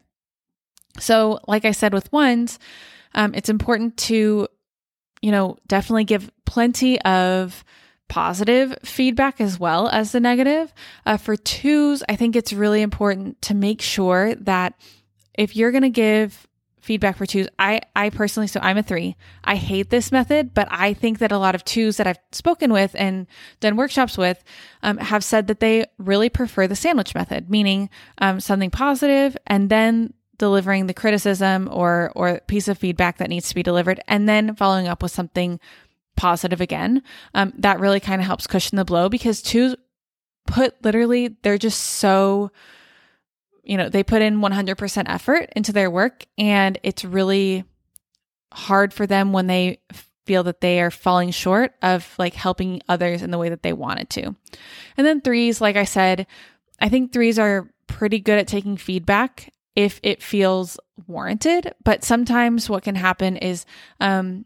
So, 0.98 1.40
like 1.48 1.64
I 1.64 1.72
said 1.72 1.94
with 1.94 2.12
ones, 2.12 2.58
um, 3.14 3.34
it's 3.34 3.48
important 3.48 3.96
to, 3.98 4.48
you 5.20 5.30
know, 5.30 5.56
definitely 5.66 6.04
give 6.04 6.30
plenty 6.44 7.00
of 7.02 7.64
positive 8.08 8.76
feedback 8.84 9.40
as 9.40 9.58
well 9.58 9.88
as 9.88 10.12
the 10.12 10.20
negative. 10.20 10.72
Uh, 11.06 11.16
for 11.16 11.36
twos, 11.36 12.02
I 12.08 12.16
think 12.16 12.36
it's 12.36 12.52
really 12.52 12.82
important 12.82 13.40
to 13.42 13.54
make 13.54 13.80
sure 13.80 14.34
that 14.34 14.74
if 15.34 15.56
you're 15.56 15.70
going 15.70 15.82
to 15.82 15.90
give 15.90 16.46
feedback 16.82 17.16
for 17.16 17.24
twos, 17.24 17.48
I, 17.58 17.80
I 17.96 18.10
personally, 18.10 18.48
so 18.48 18.60
I'm 18.62 18.76
a 18.76 18.82
three. 18.82 19.16
I 19.44 19.54
hate 19.56 19.88
this 19.88 20.12
method, 20.12 20.52
but 20.52 20.68
I 20.70 20.92
think 20.92 21.20
that 21.20 21.32
a 21.32 21.38
lot 21.38 21.54
of 21.54 21.64
twos 21.64 21.96
that 21.96 22.06
I've 22.06 22.18
spoken 22.32 22.72
with 22.72 22.94
and 22.98 23.26
done 23.60 23.76
workshops 23.76 24.18
with 24.18 24.42
um, 24.82 24.98
have 24.98 25.24
said 25.24 25.46
that 25.46 25.60
they 25.60 25.86
really 25.98 26.28
prefer 26.28 26.66
the 26.66 26.76
sandwich 26.76 27.14
method, 27.14 27.48
meaning 27.48 27.88
um, 28.18 28.40
something 28.40 28.70
positive 28.70 29.36
and 29.46 29.70
then 29.70 30.12
delivering 30.42 30.88
the 30.88 30.92
criticism 30.92 31.68
or 31.70 32.10
or 32.16 32.40
piece 32.48 32.66
of 32.66 32.76
feedback 32.76 33.18
that 33.18 33.28
needs 33.28 33.48
to 33.48 33.54
be 33.54 33.62
delivered 33.62 34.00
and 34.08 34.28
then 34.28 34.56
following 34.56 34.88
up 34.88 35.00
with 35.00 35.12
something 35.12 35.60
positive 36.16 36.60
again 36.60 37.00
um, 37.34 37.52
that 37.56 37.78
really 37.78 38.00
kind 38.00 38.20
of 38.20 38.26
helps 38.26 38.48
cushion 38.48 38.74
the 38.74 38.84
blow 38.84 39.08
because 39.08 39.40
two 39.40 39.76
put 40.44 40.74
literally 40.84 41.36
they're 41.42 41.58
just 41.58 41.80
so 41.80 42.50
you 43.62 43.76
know 43.76 43.88
they 43.88 44.02
put 44.02 44.20
in 44.20 44.40
100% 44.40 45.04
effort 45.06 45.48
into 45.54 45.72
their 45.72 45.88
work 45.88 46.26
and 46.36 46.76
it's 46.82 47.04
really 47.04 47.62
hard 48.52 48.92
for 48.92 49.06
them 49.06 49.32
when 49.32 49.46
they 49.46 49.78
feel 50.26 50.42
that 50.42 50.60
they 50.60 50.80
are 50.80 50.90
falling 50.90 51.30
short 51.30 51.72
of 51.82 52.16
like 52.18 52.34
helping 52.34 52.82
others 52.88 53.22
in 53.22 53.30
the 53.30 53.38
way 53.38 53.48
that 53.48 53.62
they 53.62 53.72
wanted 53.72 54.10
to. 54.10 54.34
And 54.96 55.06
then 55.06 55.20
threes, 55.20 55.60
like 55.60 55.76
I 55.76 55.84
said, 55.84 56.26
I 56.80 56.88
think 56.88 57.12
threes 57.12 57.38
are 57.38 57.70
pretty 57.86 58.18
good 58.18 58.38
at 58.38 58.48
taking 58.48 58.76
feedback 58.76 59.52
if 59.74 60.00
it 60.02 60.22
feels 60.22 60.78
warranted. 61.06 61.74
But 61.84 62.04
sometimes 62.04 62.68
what 62.68 62.82
can 62.82 62.94
happen 62.94 63.36
is 63.36 63.64
um, 64.00 64.44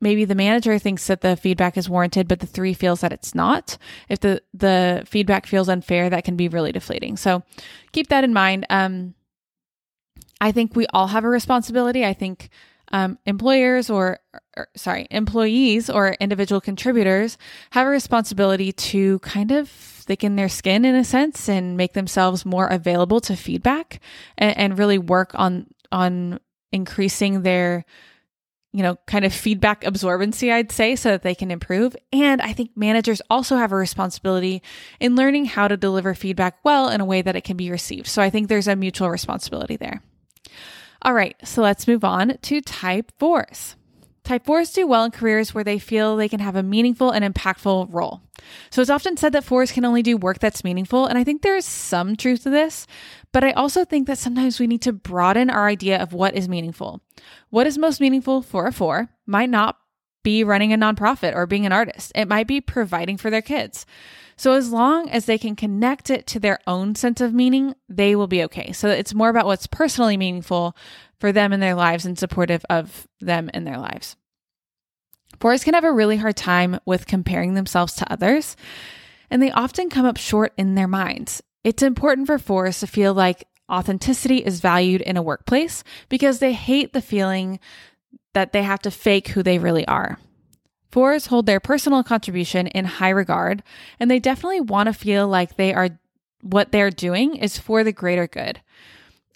maybe 0.00 0.24
the 0.24 0.34
manager 0.34 0.78
thinks 0.78 1.06
that 1.06 1.20
the 1.20 1.36
feedback 1.36 1.76
is 1.76 1.88
warranted, 1.88 2.28
but 2.28 2.40
the 2.40 2.46
three 2.46 2.74
feels 2.74 3.00
that 3.00 3.12
it's 3.12 3.34
not. 3.34 3.78
If 4.08 4.20
the 4.20 4.42
the 4.52 5.02
feedback 5.06 5.46
feels 5.46 5.68
unfair, 5.68 6.10
that 6.10 6.24
can 6.24 6.36
be 6.36 6.48
really 6.48 6.72
deflating. 6.72 7.16
So 7.16 7.42
keep 7.92 8.08
that 8.08 8.24
in 8.24 8.32
mind. 8.32 8.66
Um, 8.70 9.14
I 10.40 10.52
think 10.52 10.76
we 10.76 10.86
all 10.88 11.08
have 11.08 11.24
a 11.24 11.28
responsibility. 11.28 12.04
I 12.04 12.12
think 12.12 12.50
um, 12.94 13.18
employers 13.26 13.90
or, 13.90 14.20
or, 14.56 14.68
sorry, 14.76 15.08
employees 15.10 15.90
or 15.90 16.14
individual 16.20 16.60
contributors 16.60 17.36
have 17.72 17.88
a 17.88 17.90
responsibility 17.90 18.70
to 18.70 19.18
kind 19.18 19.50
of 19.50 19.68
thicken 19.68 20.36
their 20.36 20.48
skin 20.48 20.84
in 20.84 20.94
a 20.94 21.02
sense 21.02 21.48
and 21.48 21.76
make 21.76 21.94
themselves 21.94 22.46
more 22.46 22.68
available 22.68 23.20
to 23.20 23.34
feedback 23.34 24.00
and, 24.38 24.56
and 24.56 24.78
really 24.78 24.96
work 24.96 25.32
on 25.34 25.66
on 25.90 26.38
increasing 26.70 27.42
their 27.42 27.84
you 28.72 28.82
know, 28.82 28.96
kind 29.06 29.24
of 29.24 29.32
feedback 29.32 29.82
absorbency, 29.82 30.52
I'd 30.52 30.72
say, 30.72 30.96
so 30.96 31.10
that 31.10 31.22
they 31.22 31.36
can 31.36 31.52
improve. 31.52 31.94
And 32.12 32.42
I 32.42 32.52
think 32.52 32.72
managers 32.76 33.22
also 33.30 33.56
have 33.56 33.70
a 33.70 33.76
responsibility 33.76 34.62
in 34.98 35.14
learning 35.14 35.44
how 35.44 35.68
to 35.68 35.76
deliver 35.76 36.12
feedback 36.12 36.58
well 36.64 36.88
in 36.88 37.00
a 37.00 37.04
way 37.04 37.22
that 37.22 37.36
it 37.36 37.44
can 37.44 37.56
be 37.56 37.70
received. 37.70 38.08
So 38.08 38.20
I 38.20 38.30
think 38.30 38.48
there's 38.48 38.66
a 38.66 38.74
mutual 38.74 39.10
responsibility 39.10 39.76
there. 39.76 40.02
All 41.04 41.12
right, 41.12 41.36
so 41.44 41.60
let's 41.60 41.86
move 41.86 42.02
on 42.02 42.38
to 42.40 42.62
type 42.62 43.12
fours. 43.18 43.76
Type 44.22 44.46
fours 44.46 44.72
do 44.72 44.86
well 44.86 45.04
in 45.04 45.10
careers 45.10 45.52
where 45.52 45.62
they 45.62 45.78
feel 45.78 46.16
they 46.16 46.30
can 46.30 46.40
have 46.40 46.56
a 46.56 46.62
meaningful 46.62 47.10
and 47.10 47.22
impactful 47.22 47.92
role. 47.92 48.22
So 48.70 48.80
it's 48.80 48.90
often 48.90 49.18
said 49.18 49.34
that 49.34 49.44
fours 49.44 49.70
can 49.70 49.84
only 49.84 50.02
do 50.02 50.16
work 50.16 50.38
that's 50.38 50.64
meaningful, 50.64 51.04
and 51.04 51.18
I 51.18 51.24
think 51.24 51.42
there 51.42 51.56
is 51.56 51.66
some 51.66 52.16
truth 52.16 52.44
to 52.44 52.50
this, 52.50 52.86
but 53.32 53.44
I 53.44 53.52
also 53.52 53.84
think 53.84 54.06
that 54.06 54.16
sometimes 54.16 54.58
we 54.58 54.66
need 54.66 54.80
to 54.82 54.94
broaden 54.94 55.50
our 55.50 55.68
idea 55.68 56.00
of 56.00 56.14
what 56.14 56.34
is 56.34 56.48
meaningful. 56.48 57.02
What 57.50 57.66
is 57.66 57.76
most 57.76 58.00
meaningful 58.00 58.40
for 58.40 58.66
a 58.66 58.72
four 58.72 59.10
might 59.26 59.50
not 59.50 59.76
be 60.22 60.42
running 60.42 60.72
a 60.72 60.78
nonprofit 60.78 61.34
or 61.34 61.46
being 61.46 61.66
an 61.66 61.72
artist, 61.72 62.12
it 62.14 62.28
might 62.28 62.46
be 62.46 62.62
providing 62.62 63.18
for 63.18 63.28
their 63.28 63.42
kids. 63.42 63.84
So 64.36 64.52
as 64.52 64.70
long 64.70 65.08
as 65.10 65.26
they 65.26 65.38
can 65.38 65.56
connect 65.56 66.10
it 66.10 66.26
to 66.28 66.40
their 66.40 66.58
own 66.66 66.94
sense 66.94 67.20
of 67.20 67.32
meaning, 67.32 67.74
they 67.88 68.16
will 68.16 68.26
be 68.26 68.42
okay. 68.44 68.72
So 68.72 68.88
it's 68.88 69.14
more 69.14 69.28
about 69.28 69.46
what's 69.46 69.66
personally 69.66 70.16
meaningful 70.16 70.76
for 71.18 71.32
them 71.32 71.52
in 71.52 71.60
their 71.60 71.74
lives 71.74 72.04
and 72.04 72.18
supportive 72.18 72.64
of 72.68 73.06
them 73.20 73.50
in 73.54 73.64
their 73.64 73.78
lives. 73.78 74.16
Fours 75.40 75.64
can 75.64 75.74
have 75.74 75.84
a 75.84 75.92
really 75.92 76.16
hard 76.16 76.36
time 76.36 76.78
with 76.84 77.06
comparing 77.06 77.54
themselves 77.54 77.94
to 77.96 78.12
others, 78.12 78.56
and 79.30 79.42
they 79.42 79.50
often 79.50 79.90
come 79.90 80.06
up 80.06 80.16
short 80.16 80.52
in 80.56 80.74
their 80.74 80.88
minds. 80.88 81.42
It's 81.64 81.82
important 81.82 82.26
for 82.26 82.38
fours 82.38 82.80
to 82.80 82.86
feel 82.86 83.14
like 83.14 83.46
authenticity 83.70 84.38
is 84.38 84.60
valued 84.60 85.00
in 85.00 85.16
a 85.16 85.22
workplace 85.22 85.82
because 86.08 86.38
they 86.38 86.52
hate 86.52 86.92
the 86.92 87.00
feeling 87.00 87.58
that 88.34 88.52
they 88.52 88.62
have 88.62 88.80
to 88.80 88.90
fake 88.90 89.28
who 89.28 89.42
they 89.42 89.58
really 89.58 89.86
are. 89.86 90.18
Fours 90.94 91.26
hold 91.26 91.46
their 91.46 91.58
personal 91.58 92.04
contribution 92.04 92.68
in 92.68 92.84
high 92.84 93.10
regard, 93.10 93.64
and 93.98 94.08
they 94.08 94.20
definitely 94.20 94.60
want 94.60 94.86
to 94.86 94.92
feel 94.92 95.26
like 95.26 95.56
they 95.56 95.74
are 95.74 95.98
what 96.40 96.70
they're 96.70 96.92
doing 96.92 97.34
is 97.34 97.58
for 97.58 97.82
the 97.82 97.90
greater 97.90 98.28
good. 98.28 98.60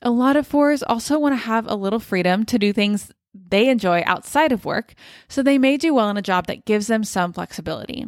A 0.00 0.12
lot 0.12 0.36
of 0.36 0.46
fours 0.46 0.84
also 0.84 1.18
want 1.18 1.32
to 1.32 1.46
have 1.46 1.66
a 1.66 1.74
little 1.74 1.98
freedom 1.98 2.44
to 2.44 2.60
do 2.60 2.72
things 2.72 3.10
they 3.34 3.68
enjoy 3.68 4.04
outside 4.06 4.52
of 4.52 4.64
work, 4.64 4.94
so 5.26 5.42
they 5.42 5.58
may 5.58 5.76
do 5.76 5.92
well 5.92 6.08
in 6.10 6.16
a 6.16 6.22
job 6.22 6.46
that 6.46 6.64
gives 6.64 6.86
them 6.86 7.02
some 7.02 7.32
flexibility. 7.32 8.06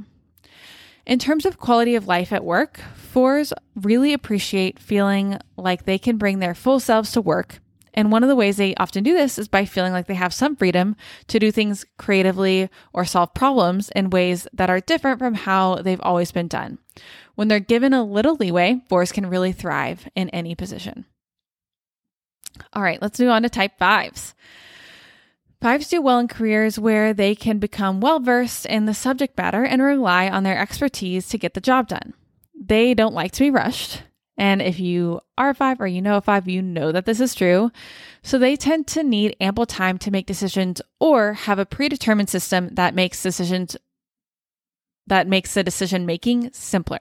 In 1.05 1.19
terms 1.19 1.45
of 1.45 1.59
quality 1.59 1.97
of 1.97 2.07
life 2.07 2.33
at 2.33 2.45
work, 2.45 2.79
fours 2.95 3.53
really 3.75 4.13
appreciate 4.13 4.79
feeling 4.79 5.39
like 5.57 5.87
they 5.87 5.99
can 5.99 6.19
bring 6.19 6.39
their 6.39 6.55
full 6.55 6.79
selves 6.79 7.11
to 7.11 7.21
work 7.21 7.59
and 7.95 8.13
one 8.13 8.23
of 8.23 8.29
the 8.29 8.37
ways 8.37 8.57
they 8.57 8.75
often 8.77 9.03
do 9.03 9.15
this 9.15 9.39
is 9.39 9.49
by 9.49 9.65
feeling 9.65 9.93
like 9.93 10.07
they 10.07 10.15
have 10.15 10.35
some 10.35 10.57
freedom 10.57 10.97
to 11.29 11.39
do 11.39 11.51
things 11.51 11.85
creatively 11.99 12.69
or 12.93 13.05
solve 13.05 13.35
problems 13.35 13.91
in 13.91 14.11
ways 14.11 14.47
that 14.53 14.71
are 14.71 14.81
different 14.81 15.19
from 15.19 15.35
how 15.35 15.77
they've 15.77 16.01
always 16.03 16.33
been 16.33 16.49
done. 16.49 16.79
When 17.35 17.49
they're 17.49 17.61
given 17.61 17.95
a 17.95 18.05
little 18.05 18.37
leeway, 18.37 18.83
fours 18.89 19.13
can 19.13 19.29
really 19.29 19.53
thrive 19.53 20.09
in 20.15 20.29
any 20.31 20.55
position. 20.55 21.07
All 22.73 22.83
right, 22.83 23.01
let's 23.01 23.19
move 23.19 23.31
on 23.31 23.43
to 23.43 23.49
type 23.49 23.79
fives. 23.79 24.35
Fives 25.61 25.89
do 25.89 26.01
well 26.01 26.19
in 26.19 26.29
careers 26.29 26.79
where 26.79 27.13
they 27.13 27.35
can 27.35 27.59
become 27.59 28.01
well 28.01 28.19
versed 28.19 28.65
in 28.67 28.87
the 28.87 28.95
subject 28.95 29.37
matter 29.37 29.63
and 29.63 29.83
rely 29.83 30.29
on 30.29 30.43
their 30.43 30.59
expertise 30.59 31.29
to 31.29 31.39
get 31.39 31.55
the 31.55 31.61
job 31.61 31.89
done. 31.89 32.15
They 32.59 32.95
don't 32.95 33.15
like 33.15 33.33
to 33.33 33.41
be 33.41 33.51
rushed. 33.51 34.03
And 34.37 34.63
if 34.63 34.81
you 34.81 35.21
are 35.37 35.51
a 35.51 35.55
five 35.55 35.81
or 35.81 35.87
you 35.87 36.01
know 36.01 36.17
a 36.17 36.21
five, 36.21 36.49
you 36.49 36.63
know 36.63 36.93
that 36.93 37.05
this 37.05 37.21
is 37.21 37.35
true. 37.35 37.71
So 38.23 38.39
they 38.39 38.57
tend 38.57 38.87
to 38.89 39.03
need 39.03 39.37
ample 39.41 39.67
time 39.67 39.99
to 39.99 40.11
make 40.11 40.27
decisions 40.27 40.81
or 40.99 41.35
have 41.35 41.59
a 41.59 41.67
predetermined 41.67 42.31
system 42.31 42.69
that 42.75 42.95
makes 42.95 43.23
decisions 43.23 43.77
that 45.07 45.27
makes 45.27 45.55
the 45.55 45.65
decision 45.65 46.07
making 46.07 46.53
simpler. 46.53 47.01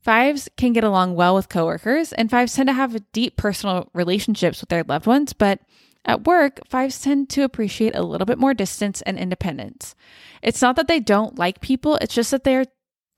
Fives 0.00 0.48
can 0.56 0.72
get 0.72 0.84
along 0.84 1.16
well 1.16 1.34
with 1.34 1.48
coworkers, 1.48 2.12
and 2.12 2.30
fives 2.30 2.54
tend 2.54 2.68
to 2.68 2.72
have 2.72 3.12
deep 3.12 3.36
personal 3.36 3.90
relationships 3.92 4.60
with 4.60 4.70
their 4.70 4.84
loved 4.84 5.06
ones, 5.06 5.32
but 5.32 5.60
at 6.04 6.24
work, 6.24 6.60
fives 6.68 7.00
tend 7.00 7.28
to 7.30 7.42
appreciate 7.42 7.94
a 7.94 8.02
little 8.02 8.24
bit 8.24 8.38
more 8.38 8.54
distance 8.54 9.02
and 9.02 9.18
independence. 9.18 9.94
It's 10.42 10.62
not 10.62 10.76
that 10.76 10.88
they 10.88 11.00
don't 11.00 11.38
like 11.38 11.60
people, 11.60 11.96
it's 11.96 12.14
just 12.14 12.30
that 12.30 12.44
they're 12.44 12.66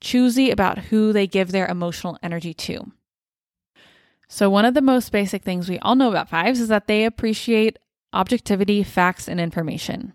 choosy 0.01 0.49
about 0.49 0.79
who 0.79 1.13
they 1.13 1.27
give 1.27 1.51
their 1.51 1.67
emotional 1.67 2.17
energy 2.23 2.53
to. 2.55 2.91
So, 4.33 4.49
one 4.49 4.63
of 4.63 4.73
the 4.73 4.81
most 4.81 5.11
basic 5.11 5.43
things 5.43 5.67
we 5.67 5.77
all 5.79 5.95
know 5.95 6.07
about 6.07 6.29
fives 6.29 6.61
is 6.61 6.69
that 6.69 6.87
they 6.87 7.03
appreciate 7.03 7.77
objectivity, 8.13 8.81
facts, 8.81 9.27
and 9.27 9.41
information. 9.41 10.13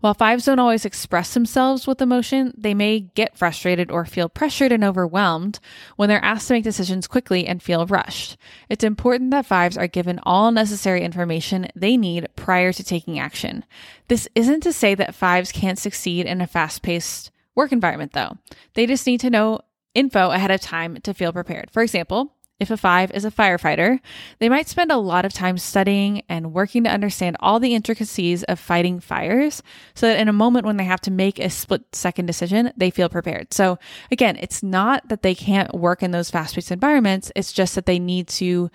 While 0.00 0.14
fives 0.14 0.46
don't 0.46 0.58
always 0.58 0.84
express 0.84 1.34
themselves 1.34 1.86
with 1.86 2.02
emotion, 2.02 2.52
they 2.58 2.74
may 2.74 2.98
get 2.98 3.38
frustrated 3.38 3.92
or 3.92 4.06
feel 4.06 4.28
pressured 4.28 4.72
and 4.72 4.82
overwhelmed 4.82 5.60
when 5.94 6.08
they're 6.08 6.24
asked 6.24 6.48
to 6.48 6.54
make 6.54 6.64
decisions 6.64 7.06
quickly 7.06 7.46
and 7.46 7.62
feel 7.62 7.86
rushed. 7.86 8.36
It's 8.68 8.82
important 8.82 9.30
that 9.30 9.46
fives 9.46 9.78
are 9.78 9.86
given 9.86 10.18
all 10.24 10.50
necessary 10.50 11.02
information 11.02 11.68
they 11.76 11.96
need 11.96 12.26
prior 12.34 12.72
to 12.72 12.82
taking 12.82 13.20
action. 13.20 13.64
This 14.08 14.26
isn't 14.34 14.64
to 14.64 14.72
say 14.72 14.96
that 14.96 15.14
fives 15.14 15.52
can't 15.52 15.78
succeed 15.78 16.26
in 16.26 16.40
a 16.40 16.48
fast 16.48 16.82
paced 16.82 17.30
work 17.54 17.70
environment, 17.70 18.14
though. 18.14 18.36
They 18.74 18.86
just 18.86 19.06
need 19.06 19.20
to 19.20 19.30
know 19.30 19.60
info 19.94 20.32
ahead 20.32 20.50
of 20.50 20.60
time 20.60 20.96
to 21.04 21.14
feel 21.14 21.32
prepared. 21.32 21.70
For 21.70 21.82
example, 21.84 22.33
if 22.60 22.70
a 22.70 22.76
five 22.76 23.10
is 23.10 23.24
a 23.24 23.30
firefighter, 23.30 23.98
they 24.38 24.48
might 24.48 24.68
spend 24.68 24.92
a 24.92 24.96
lot 24.96 25.24
of 25.24 25.32
time 25.32 25.58
studying 25.58 26.22
and 26.28 26.52
working 26.52 26.84
to 26.84 26.90
understand 26.90 27.36
all 27.40 27.58
the 27.58 27.74
intricacies 27.74 28.44
of 28.44 28.60
fighting 28.60 29.00
fires 29.00 29.62
so 29.94 30.06
that 30.06 30.20
in 30.20 30.28
a 30.28 30.32
moment 30.32 30.64
when 30.64 30.76
they 30.76 30.84
have 30.84 31.00
to 31.00 31.10
make 31.10 31.38
a 31.38 31.50
split 31.50 31.82
second 31.92 32.26
decision, 32.26 32.72
they 32.76 32.90
feel 32.90 33.08
prepared. 33.08 33.52
So 33.52 33.78
again, 34.12 34.36
it's 34.40 34.62
not 34.62 35.08
that 35.08 35.22
they 35.22 35.34
can't 35.34 35.74
work 35.74 36.02
in 36.02 36.12
those 36.12 36.30
fast 36.30 36.54
paced 36.54 36.70
environments. 36.70 37.32
It's 37.34 37.52
just 37.52 37.74
that 37.74 37.86
they 37.86 37.98
need 37.98 38.28
to 38.28 38.70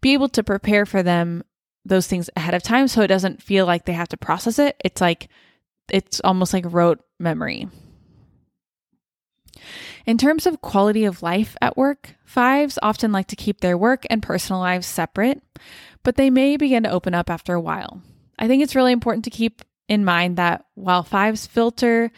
be 0.00 0.12
able 0.12 0.28
to 0.30 0.42
prepare 0.42 0.84
for 0.84 1.02
them, 1.02 1.44
those 1.84 2.08
things 2.08 2.28
ahead 2.34 2.54
of 2.54 2.64
time. 2.64 2.88
So 2.88 3.00
it 3.00 3.08
doesn't 3.08 3.42
feel 3.42 3.64
like 3.64 3.84
they 3.84 3.92
have 3.92 4.08
to 4.08 4.16
process 4.16 4.58
it. 4.58 4.76
It's 4.84 5.00
like, 5.00 5.28
it's 5.88 6.20
almost 6.20 6.52
like 6.52 6.64
rote 6.66 7.00
memory. 7.20 7.68
In 10.06 10.18
terms 10.18 10.46
of 10.46 10.60
quality 10.60 11.04
of 11.04 11.22
life 11.22 11.56
at 11.60 11.76
work, 11.76 12.14
fives 12.24 12.78
often 12.82 13.12
like 13.12 13.26
to 13.28 13.36
keep 13.36 13.60
their 13.60 13.76
work 13.76 14.06
and 14.08 14.22
personal 14.22 14.60
lives 14.60 14.86
separate, 14.86 15.42
but 16.02 16.16
they 16.16 16.30
may 16.30 16.56
begin 16.56 16.84
to 16.84 16.90
open 16.90 17.14
up 17.14 17.30
after 17.30 17.54
a 17.54 17.60
while. 17.60 18.02
I 18.38 18.48
think 18.48 18.62
it's 18.62 18.74
really 18.74 18.92
important 18.92 19.24
to 19.24 19.30
keep 19.30 19.62
in 19.88 20.04
mind 20.04 20.36
that 20.36 20.64
while 20.74 21.02
fives 21.02 21.46
filter 21.46 22.10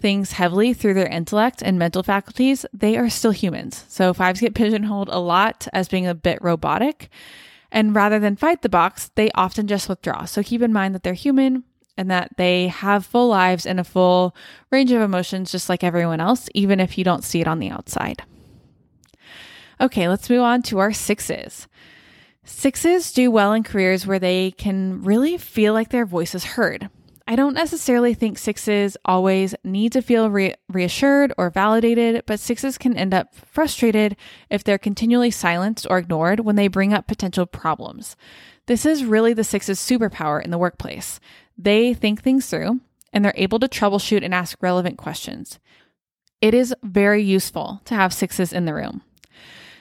things 0.00 0.32
heavily 0.32 0.72
through 0.74 0.94
their 0.94 1.08
intellect 1.08 1.62
and 1.62 1.78
mental 1.78 2.02
faculties, 2.02 2.64
they 2.72 2.96
are 2.96 3.10
still 3.10 3.30
humans. 3.30 3.84
So 3.88 4.12
fives 4.12 4.40
get 4.40 4.54
pigeonholed 4.56 5.08
a 5.08 5.18
lot 5.18 5.68
as 5.72 5.88
being 5.88 6.06
a 6.06 6.14
bit 6.14 6.38
robotic. 6.42 7.10
And 7.70 7.94
rather 7.94 8.18
than 8.18 8.36
fight 8.36 8.62
the 8.62 8.68
box, 8.68 9.10
they 9.14 9.30
often 9.32 9.66
just 9.66 9.88
withdraw. 9.88 10.24
So 10.24 10.42
keep 10.42 10.62
in 10.62 10.72
mind 10.72 10.94
that 10.94 11.02
they're 11.02 11.12
human 11.12 11.64
and 11.98 12.10
that 12.10 12.30
they 12.38 12.68
have 12.68 13.04
full 13.04 13.28
lives 13.28 13.66
and 13.66 13.78
a 13.78 13.84
full 13.84 14.34
range 14.70 14.92
of 14.92 15.02
emotions 15.02 15.52
just 15.52 15.68
like 15.68 15.84
everyone 15.84 16.20
else, 16.20 16.48
even 16.54 16.80
if 16.80 16.96
you 16.96 17.04
don't 17.04 17.24
see 17.24 17.40
it 17.40 17.48
on 17.48 17.58
the 17.58 17.70
outside. 17.70 18.22
Okay, 19.80 20.08
let's 20.08 20.30
move 20.30 20.42
on 20.42 20.62
to 20.62 20.78
our 20.78 20.92
sixes. 20.92 21.68
Sixes 22.44 23.12
do 23.12 23.30
well 23.30 23.52
in 23.52 23.62
careers 23.62 24.06
where 24.06 24.18
they 24.18 24.52
can 24.52 25.02
really 25.02 25.36
feel 25.36 25.74
like 25.74 25.90
their 25.90 26.06
voice 26.06 26.34
is 26.34 26.44
heard. 26.44 26.88
I 27.26 27.36
don't 27.36 27.52
necessarily 27.52 28.14
think 28.14 28.38
sixes 28.38 28.96
always 29.04 29.54
need 29.62 29.92
to 29.92 30.00
feel 30.00 30.30
re- 30.30 30.54
reassured 30.70 31.34
or 31.36 31.50
validated, 31.50 32.24
but 32.26 32.40
sixes 32.40 32.78
can 32.78 32.96
end 32.96 33.12
up 33.12 33.34
frustrated 33.34 34.16
if 34.48 34.64
they're 34.64 34.78
continually 34.78 35.30
silenced 35.30 35.86
or 35.90 35.98
ignored 35.98 36.40
when 36.40 36.56
they 36.56 36.68
bring 36.68 36.94
up 36.94 37.06
potential 37.06 37.44
problems. 37.44 38.16
This 38.64 38.86
is 38.86 39.04
really 39.04 39.34
the 39.34 39.44
sixes' 39.44 39.78
superpower 39.78 40.42
in 40.42 40.50
the 40.50 40.56
workplace. 40.56 41.20
They 41.58 41.92
think 41.92 42.22
things 42.22 42.46
through 42.46 42.80
and 43.12 43.24
they're 43.24 43.34
able 43.36 43.58
to 43.58 43.68
troubleshoot 43.68 44.24
and 44.24 44.32
ask 44.32 44.56
relevant 44.62 44.96
questions. 44.96 45.58
It 46.40 46.54
is 46.54 46.74
very 46.82 47.22
useful 47.22 47.80
to 47.86 47.94
have 47.94 48.14
sixes 48.14 48.52
in 48.52 48.64
the 48.64 48.74
room. 48.74 49.02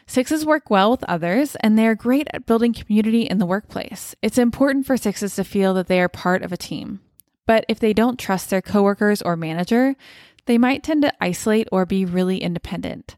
Sixes 0.07 0.45
work 0.45 0.69
well 0.69 0.91
with 0.91 1.03
others 1.03 1.55
and 1.57 1.77
they 1.77 1.85
are 1.85 1.93
great 1.93 2.27
at 2.33 2.45
building 2.45 2.73
community 2.73 3.23
in 3.23 3.37
the 3.37 3.45
workplace. 3.45 4.15
It's 4.21 4.37
important 4.37 4.87
for 4.87 4.97
sixes 4.97 5.35
to 5.35 5.43
feel 5.43 5.73
that 5.75 5.87
they 5.87 6.01
are 6.01 6.09
part 6.09 6.41
of 6.41 6.51
a 6.51 6.57
team. 6.57 7.01
But 7.45 7.65
if 7.67 7.79
they 7.79 7.93
don't 7.93 8.19
trust 8.19 8.49
their 8.49 8.61
coworkers 8.61 9.21
or 9.21 9.35
manager, 9.35 9.95
they 10.45 10.57
might 10.57 10.81
tend 10.81 11.03
to 11.03 11.13
isolate 11.21 11.67
or 11.71 11.85
be 11.85 12.05
really 12.05 12.39
independent. 12.39 13.17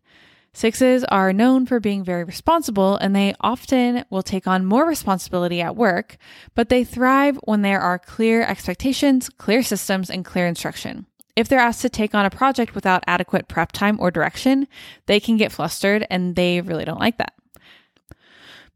Sixes 0.53 1.03
are 1.06 1.32
known 1.32 1.65
for 1.65 1.79
being 1.79 2.03
very 2.03 2.24
responsible 2.24 2.98
and 2.98 3.15
they 3.15 3.36
often 3.39 4.03
will 4.10 4.24
take 4.24 4.48
on 4.48 4.65
more 4.65 4.86
responsibility 4.86 5.62
at 5.62 5.75
work, 5.75 6.18
but 6.56 6.70
they 6.70 6.84
thrive 6.84 7.39
when 7.44 7.62
there 7.62 7.79
are 7.79 8.00
clear 8.00 8.41
expectations, 8.41 9.29
clear 9.29 9.62
systems, 9.62 10.10
and 10.10 10.25
clear 10.25 10.48
instruction. 10.48 11.06
If 11.36 11.48
they're 11.48 11.60
asked 11.60 11.84
to 11.84 11.89
take 11.89 12.15
on 12.15 12.25
a 12.25 12.29
project 12.29 12.75
without 12.75 13.03
adequate 13.08 13.48
prep 13.48 13.72
time 13.72 14.00
or 14.00 14.12
direction, 14.12 14.68
they 15.06 15.20
can 15.20 15.38
get 15.38 15.51
flustered 15.51 16.06
and 16.10 16.36
they 16.36 16.62
really 16.62 16.84
don't 16.84 17.00
like 17.00 17.18
that. 17.18 17.34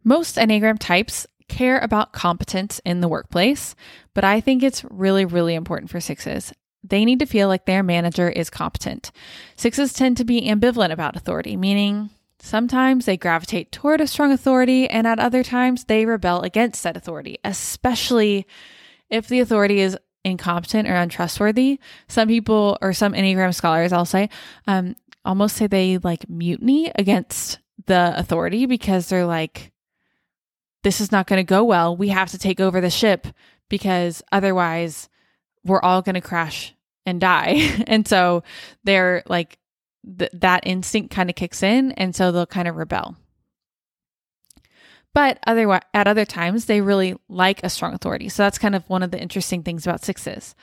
Most 0.03 0.37
Enneagram 0.37 0.79
types 0.79 1.25
care 1.47 1.79
about 1.79 2.13
competence 2.13 2.79
in 2.85 3.01
the 3.01 3.07
workplace, 3.07 3.75
but 4.13 4.23
I 4.23 4.39
think 4.39 4.63
it's 4.63 4.85
really, 4.85 5.25
really 5.25 5.55
important 5.55 5.91
for 5.91 5.99
sixes. 5.99 6.53
They 6.83 7.05
need 7.05 7.19
to 7.19 7.25
feel 7.25 7.47
like 7.47 7.65
their 7.65 7.83
manager 7.83 8.29
is 8.29 8.49
competent. 8.49 9.11
Sixes 9.55 9.93
tend 9.93 10.17
to 10.17 10.25
be 10.25 10.41
ambivalent 10.41 10.91
about 10.91 11.15
authority, 11.15 11.55
meaning 11.55 12.09
sometimes 12.39 13.05
they 13.05 13.17
gravitate 13.17 13.71
toward 13.71 14.01
a 14.01 14.07
strong 14.07 14.31
authority, 14.31 14.89
and 14.89 15.07
at 15.07 15.19
other 15.19 15.43
times 15.43 15.85
they 15.85 16.05
rebel 16.05 16.41
against 16.41 16.83
that 16.83 16.97
authority, 16.97 17.37
especially 17.43 18.45
if 19.09 19.27
the 19.27 19.39
authority 19.39 19.79
is 19.79 19.97
incompetent 20.25 20.87
or 20.89 20.95
untrustworthy. 20.95 21.79
Some 22.07 22.27
people 22.27 22.77
or 22.81 22.93
some 22.93 23.13
Enneagram 23.13 23.53
scholars, 23.53 23.93
I'll 23.93 24.05
say, 24.05 24.29
um, 24.67 24.95
almost 25.25 25.55
say 25.55 25.67
they 25.67 25.97
like 25.99 26.29
mutiny 26.29 26.91
against 26.95 27.59
the 27.85 28.13
authority 28.17 28.65
because 28.65 29.07
they're 29.07 29.25
like, 29.25 29.71
this 30.83 30.99
is 30.99 31.11
not 31.11 31.27
going 31.27 31.39
to 31.39 31.43
go 31.43 31.63
well. 31.63 31.95
We 31.95 32.09
have 32.09 32.31
to 32.31 32.37
take 32.37 32.59
over 32.59 32.81
the 32.81 32.89
ship 32.89 33.27
because 33.69 34.21
otherwise 34.31 35.09
we're 35.65 35.81
all 35.81 36.01
going 36.01 36.15
to 36.15 36.21
crash 36.21 36.73
and 37.05 37.19
die. 37.19 37.83
and 37.87 38.07
so 38.07 38.43
they're 38.83 39.23
like, 39.27 39.57
th- 40.17 40.31
that 40.33 40.65
instinct 40.65 41.13
kind 41.13 41.29
of 41.29 41.35
kicks 41.35 41.63
in. 41.63 41.91
And 41.93 42.15
so 42.15 42.31
they'll 42.31 42.45
kind 42.45 42.67
of 42.67 42.75
rebel. 42.75 43.15
But 45.13 45.37
other, 45.45 45.79
at 45.93 46.07
other 46.07 46.25
times, 46.25 46.65
they 46.65 46.81
really 46.81 47.15
like 47.29 47.63
a 47.63 47.69
strong 47.69 47.93
authority. 47.93 48.29
So 48.29 48.43
that's 48.43 48.57
kind 48.57 48.75
of 48.75 48.89
one 48.89 49.03
of 49.03 49.11
the 49.11 49.21
interesting 49.21 49.61
things 49.61 49.85
about 49.85 50.03
sixes. 50.03 50.55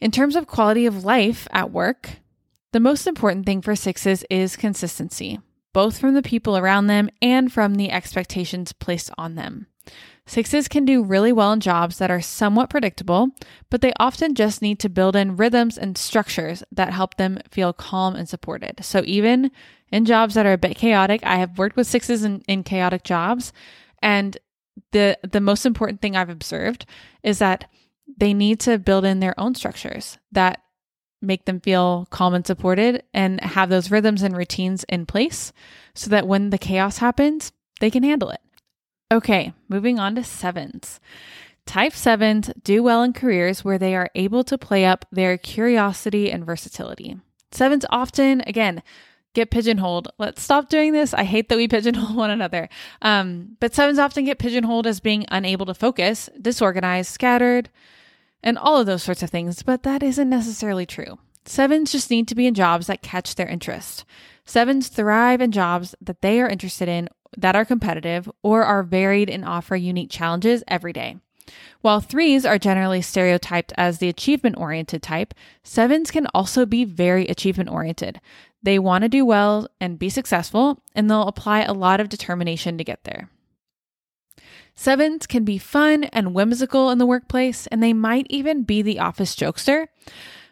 In 0.00 0.10
terms 0.10 0.36
of 0.36 0.46
quality 0.46 0.86
of 0.86 1.04
life 1.04 1.46
at 1.52 1.70
work, 1.70 2.08
the 2.72 2.80
most 2.80 3.06
important 3.06 3.44
thing 3.44 3.60
for 3.60 3.76
sixes 3.76 4.24
is 4.30 4.56
consistency, 4.56 5.38
both 5.74 5.98
from 5.98 6.14
the 6.14 6.22
people 6.22 6.56
around 6.56 6.86
them 6.86 7.10
and 7.20 7.52
from 7.52 7.74
the 7.74 7.90
expectations 7.90 8.72
placed 8.72 9.10
on 9.18 9.34
them. 9.34 9.66
Sixes 10.26 10.68
can 10.68 10.84
do 10.84 11.02
really 11.02 11.32
well 11.32 11.52
in 11.52 11.60
jobs 11.60 11.98
that 11.98 12.10
are 12.10 12.20
somewhat 12.20 12.70
predictable, 12.70 13.30
but 13.70 13.80
they 13.80 13.92
often 13.98 14.34
just 14.34 14.62
need 14.62 14.78
to 14.78 14.88
build 14.88 15.16
in 15.16 15.36
rhythms 15.36 15.76
and 15.76 15.98
structures 15.98 16.62
that 16.70 16.92
help 16.92 17.16
them 17.16 17.38
feel 17.50 17.72
calm 17.72 18.14
and 18.14 18.28
supported. 18.28 18.84
So 18.84 19.02
even 19.04 19.50
in 19.90 20.04
jobs 20.04 20.34
that 20.34 20.46
are 20.46 20.52
a 20.52 20.58
bit 20.58 20.76
chaotic, 20.76 21.24
I 21.24 21.36
have 21.36 21.58
worked 21.58 21.76
with 21.76 21.88
sixes 21.88 22.24
in, 22.24 22.40
in 22.46 22.62
chaotic 22.62 23.02
jobs, 23.02 23.52
and 24.00 24.38
the 24.92 25.18
the 25.28 25.40
most 25.40 25.66
important 25.66 26.00
thing 26.00 26.16
I've 26.16 26.30
observed 26.30 26.86
is 27.22 27.38
that 27.40 27.68
they 28.16 28.32
need 28.32 28.60
to 28.60 28.78
build 28.78 29.04
in 29.04 29.20
their 29.20 29.38
own 29.38 29.54
structures 29.54 30.18
that 30.30 30.62
make 31.20 31.44
them 31.44 31.60
feel 31.60 32.06
calm 32.10 32.34
and 32.34 32.46
supported 32.46 33.02
and 33.14 33.40
have 33.40 33.68
those 33.68 33.90
rhythms 33.90 34.22
and 34.22 34.36
routines 34.36 34.84
in 34.88 35.06
place 35.06 35.52
so 35.94 36.10
that 36.10 36.26
when 36.26 36.50
the 36.50 36.58
chaos 36.58 36.98
happens, 36.98 37.52
they 37.80 37.90
can 37.90 38.02
handle 38.02 38.30
it. 38.30 38.40
Okay, 39.12 39.52
moving 39.68 39.98
on 39.98 40.14
to 40.14 40.24
sevens. 40.24 40.98
Type 41.66 41.92
sevens 41.92 42.50
do 42.64 42.82
well 42.82 43.02
in 43.02 43.12
careers 43.12 43.62
where 43.62 43.76
they 43.76 43.94
are 43.94 44.08
able 44.14 44.42
to 44.44 44.56
play 44.56 44.86
up 44.86 45.04
their 45.12 45.36
curiosity 45.36 46.32
and 46.32 46.46
versatility. 46.46 47.18
Sevens 47.50 47.84
often, 47.90 48.40
again, 48.46 48.82
get 49.34 49.50
pigeonholed. 49.50 50.08
Let's 50.18 50.40
stop 50.40 50.70
doing 50.70 50.94
this. 50.94 51.12
I 51.12 51.24
hate 51.24 51.50
that 51.50 51.58
we 51.58 51.68
pigeonhole 51.68 52.16
one 52.16 52.30
another. 52.30 52.70
Um, 53.02 53.58
but 53.60 53.74
sevens 53.74 53.98
often 53.98 54.24
get 54.24 54.38
pigeonholed 54.38 54.86
as 54.86 54.98
being 54.98 55.26
unable 55.30 55.66
to 55.66 55.74
focus, 55.74 56.30
disorganized, 56.40 57.12
scattered, 57.12 57.68
and 58.42 58.56
all 58.56 58.80
of 58.80 58.86
those 58.86 59.02
sorts 59.02 59.22
of 59.22 59.28
things. 59.28 59.62
But 59.62 59.82
that 59.82 60.02
isn't 60.02 60.30
necessarily 60.30 60.86
true. 60.86 61.18
Sevens 61.44 61.92
just 61.92 62.10
need 62.10 62.28
to 62.28 62.34
be 62.34 62.46
in 62.46 62.54
jobs 62.54 62.86
that 62.86 63.02
catch 63.02 63.34
their 63.34 63.46
interest. 63.46 64.06
Sevens 64.46 64.88
thrive 64.88 65.42
in 65.42 65.52
jobs 65.52 65.94
that 66.00 66.22
they 66.22 66.40
are 66.40 66.48
interested 66.48 66.88
in 66.88 67.10
that 67.36 67.56
are 67.56 67.64
competitive 67.64 68.30
or 68.42 68.62
are 68.64 68.82
varied 68.82 69.30
and 69.30 69.44
offer 69.44 69.76
unique 69.76 70.10
challenges 70.10 70.62
every 70.68 70.92
day. 70.92 71.16
While 71.80 72.00
threes 72.00 72.46
are 72.46 72.58
generally 72.58 73.02
stereotyped 73.02 73.72
as 73.76 73.98
the 73.98 74.08
achievement 74.08 74.56
oriented 74.58 75.02
type, 75.02 75.34
sevens 75.62 76.10
can 76.10 76.26
also 76.34 76.64
be 76.64 76.84
very 76.84 77.26
achievement 77.26 77.70
oriented. 77.70 78.20
They 78.62 78.78
want 78.78 79.02
to 79.02 79.08
do 79.08 79.24
well 79.24 79.68
and 79.80 79.98
be 79.98 80.08
successful, 80.08 80.80
and 80.94 81.10
they'll 81.10 81.26
apply 81.26 81.62
a 81.62 81.72
lot 81.72 82.00
of 82.00 82.08
determination 82.08 82.78
to 82.78 82.84
get 82.84 83.02
there. 83.04 83.28
Sevens 84.74 85.26
can 85.26 85.44
be 85.44 85.58
fun 85.58 86.04
and 86.04 86.34
whimsical 86.34 86.90
in 86.90 86.98
the 86.98 87.06
workplace, 87.06 87.66
and 87.66 87.82
they 87.82 87.92
might 87.92 88.26
even 88.30 88.62
be 88.62 88.80
the 88.80 89.00
office 89.00 89.34
jokester. 89.34 89.88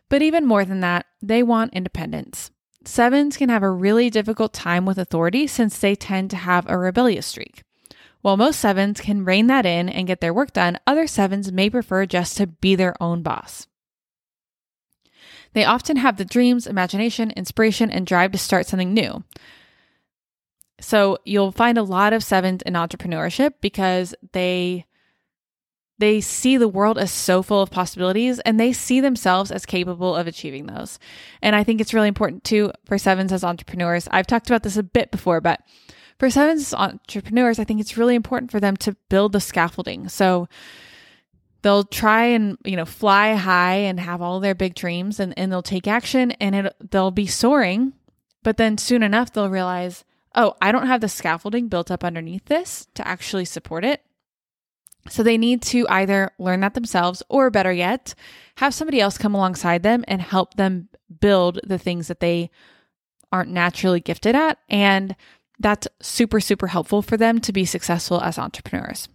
But 0.08 0.22
even 0.22 0.44
more 0.44 0.64
than 0.64 0.80
that, 0.80 1.06
they 1.22 1.42
want 1.42 1.72
independence. 1.72 2.50
Sevens 2.84 3.36
can 3.36 3.48
have 3.48 3.62
a 3.62 3.70
really 3.70 4.08
difficult 4.08 4.52
time 4.52 4.86
with 4.86 4.98
authority 4.98 5.46
since 5.46 5.78
they 5.78 5.94
tend 5.94 6.30
to 6.30 6.36
have 6.36 6.68
a 6.68 6.78
rebellious 6.78 7.26
streak. 7.26 7.62
While 8.22 8.36
most 8.36 8.60
sevens 8.60 9.00
can 9.00 9.24
rein 9.24 9.46
that 9.48 9.66
in 9.66 9.88
and 9.88 10.06
get 10.06 10.20
their 10.20 10.34
work 10.34 10.52
done, 10.52 10.78
other 10.86 11.06
sevens 11.06 11.52
may 11.52 11.70
prefer 11.70 12.06
just 12.06 12.36
to 12.36 12.46
be 12.46 12.74
their 12.74 13.00
own 13.02 13.22
boss. 13.22 13.66
They 15.52 15.64
often 15.64 15.96
have 15.96 16.16
the 16.16 16.24
dreams, 16.24 16.66
imagination, 16.66 17.32
inspiration, 17.32 17.90
and 17.90 18.06
drive 18.06 18.32
to 18.32 18.38
start 18.38 18.66
something 18.66 18.94
new. 18.94 19.24
So 20.80 21.18
you'll 21.24 21.52
find 21.52 21.76
a 21.76 21.82
lot 21.82 22.12
of 22.12 22.24
sevens 22.24 22.62
in 22.62 22.74
entrepreneurship 22.74 23.54
because 23.60 24.14
they 24.32 24.86
they 26.00 26.20
see 26.20 26.56
the 26.56 26.68
world 26.68 26.98
as 26.98 27.12
so 27.12 27.42
full 27.42 27.60
of 27.60 27.70
possibilities 27.70 28.40
and 28.40 28.58
they 28.58 28.72
see 28.72 29.00
themselves 29.00 29.52
as 29.52 29.66
capable 29.66 30.16
of 30.16 30.26
achieving 30.26 30.66
those. 30.66 30.98
And 31.42 31.54
I 31.54 31.62
think 31.62 31.80
it's 31.80 31.92
really 31.92 32.08
important 32.08 32.42
too 32.42 32.72
for 32.86 32.96
sevens 32.96 33.32
as 33.32 33.44
entrepreneurs. 33.44 34.08
I've 34.10 34.26
talked 34.26 34.48
about 34.48 34.62
this 34.62 34.78
a 34.78 34.82
bit 34.82 35.10
before, 35.10 35.42
but 35.42 35.60
for 36.18 36.30
sevens 36.30 36.60
as 36.60 36.74
entrepreneurs, 36.74 37.58
I 37.58 37.64
think 37.64 37.80
it's 37.80 37.98
really 37.98 38.14
important 38.14 38.50
for 38.50 38.60
them 38.60 38.78
to 38.78 38.96
build 39.10 39.32
the 39.32 39.40
scaffolding. 39.40 40.08
So 40.08 40.48
they'll 41.60 41.84
try 41.84 42.24
and, 42.24 42.56
you 42.64 42.76
know, 42.76 42.86
fly 42.86 43.34
high 43.34 43.76
and 43.76 44.00
have 44.00 44.22
all 44.22 44.40
their 44.40 44.54
big 44.54 44.74
dreams 44.74 45.20
and, 45.20 45.38
and 45.38 45.52
they'll 45.52 45.62
take 45.62 45.86
action 45.86 46.30
and 46.32 46.54
it, 46.54 46.76
they'll 46.90 47.10
be 47.10 47.26
soaring. 47.26 47.92
But 48.42 48.56
then 48.56 48.78
soon 48.78 49.02
enough, 49.02 49.34
they'll 49.34 49.50
realize, 49.50 50.06
oh, 50.34 50.54
I 50.62 50.72
don't 50.72 50.86
have 50.86 51.02
the 51.02 51.10
scaffolding 51.10 51.68
built 51.68 51.90
up 51.90 52.02
underneath 52.02 52.46
this 52.46 52.88
to 52.94 53.06
actually 53.06 53.44
support 53.44 53.84
it. 53.84 54.02
So 55.08 55.22
they 55.22 55.38
need 55.38 55.62
to 55.62 55.86
either 55.88 56.30
learn 56.38 56.60
that 56.60 56.74
themselves 56.74 57.22
or 57.28 57.50
better 57.50 57.72
yet, 57.72 58.14
have 58.56 58.74
somebody 58.74 59.00
else 59.00 59.18
come 59.18 59.34
alongside 59.34 59.82
them 59.82 60.04
and 60.06 60.20
help 60.20 60.54
them 60.54 60.88
build 61.20 61.58
the 61.64 61.78
things 61.78 62.08
that 62.08 62.20
they 62.20 62.50
aren't 63.32 63.50
naturally 63.50 64.00
gifted 64.00 64.34
at. 64.34 64.58
And 64.68 65.16
that's 65.58 65.88
super, 66.00 66.40
super 66.40 66.68
helpful 66.68 67.02
for 67.02 67.16
them 67.16 67.40
to 67.40 67.52
be 67.52 67.64
successful 67.64 68.20
as 68.20 68.38
entrepreneurs. 68.38 69.08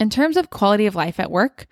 In 0.00 0.10
terms 0.10 0.36
of 0.36 0.50
quality 0.50 0.86
of 0.86 0.94
life 0.94 1.20
at 1.20 1.30
work, 1.30 1.66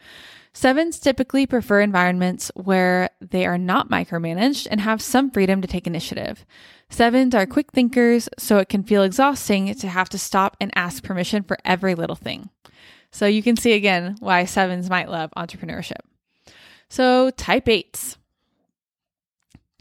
sevens 0.52 0.98
typically 0.98 1.46
prefer 1.46 1.80
environments 1.80 2.50
where 2.54 3.10
they 3.20 3.46
are 3.46 3.58
not 3.58 3.90
micromanaged 3.90 4.68
and 4.70 4.80
have 4.80 5.02
some 5.02 5.30
freedom 5.30 5.60
to 5.60 5.68
take 5.68 5.86
initiative. 5.86 6.46
Sevens 6.88 7.34
are 7.34 7.46
quick 7.46 7.72
thinkers, 7.72 8.28
so 8.38 8.58
it 8.58 8.68
can 8.68 8.84
feel 8.84 9.02
exhausting 9.02 9.74
to 9.74 9.88
have 9.88 10.08
to 10.10 10.18
stop 10.18 10.56
and 10.60 10.70
ask 10.74 11.02
permission 11.02 11.42
for 11.42 11.58
every 11.64 11.94
little 11.94 12.16
thing. 12.16 12.50
So 13.10 13.26
you 13.26 13.42
can 13.42 13.56
see 13.56 13.72
again 13.72 14.16
why 14.20 14.44
sevens 14.44 14.88
might 14.88 15.08
love 15.08 15.30
entrepreneurship. 15.36 16.00
So, 16.88 17.30
type 17.30 17.68
eights. 17.68 18.18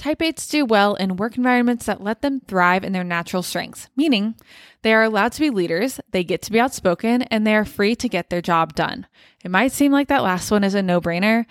Type 0.02 0.18
8s 0.18 0.50
do 0.50 0.66
well 0.66 0.96
in 0.96 1.16
work 1.16 1.38
environments 1.38 1.86
that 1.86 2.02
let 2.02 2.24
them 2.24 2.40
thrive 2.40 2.84
in 2.84 2.92
their 2.92 3.04
natural 3.04 3.44
strengths, 3.44 3.88
meaning 3.96 4.34
they 4.82 4.96
are 4.96 5.04
allowed 5.04 5.32
to 5.34 5.40
be 5.40 5.52
leaders, 5.52 6.00
they 6.10 6.24
get 6.24 6.42
to 6.42 6.52
be 6.52 6.60
outspoken, 6.60 7.22
and 7.22 7.46
they 7.46 7.56
are 7.56 7.66
free 7.66 7.96
to 7.98 8.10
get 8.10 8.32
their 8.32 8.42
job 8.42 8.74
done. 8.74 9.06
It 9.44 9.52
might 9.52 9.72
seem 9.72 9.92
like 9.92 10.08
that 10.08 10.24
last 10.24 10.50
one 10.50 10.64
is 10.64 10.74
a 10.74 10.82
no 10.82 11.00
brainer, 11.00 11.46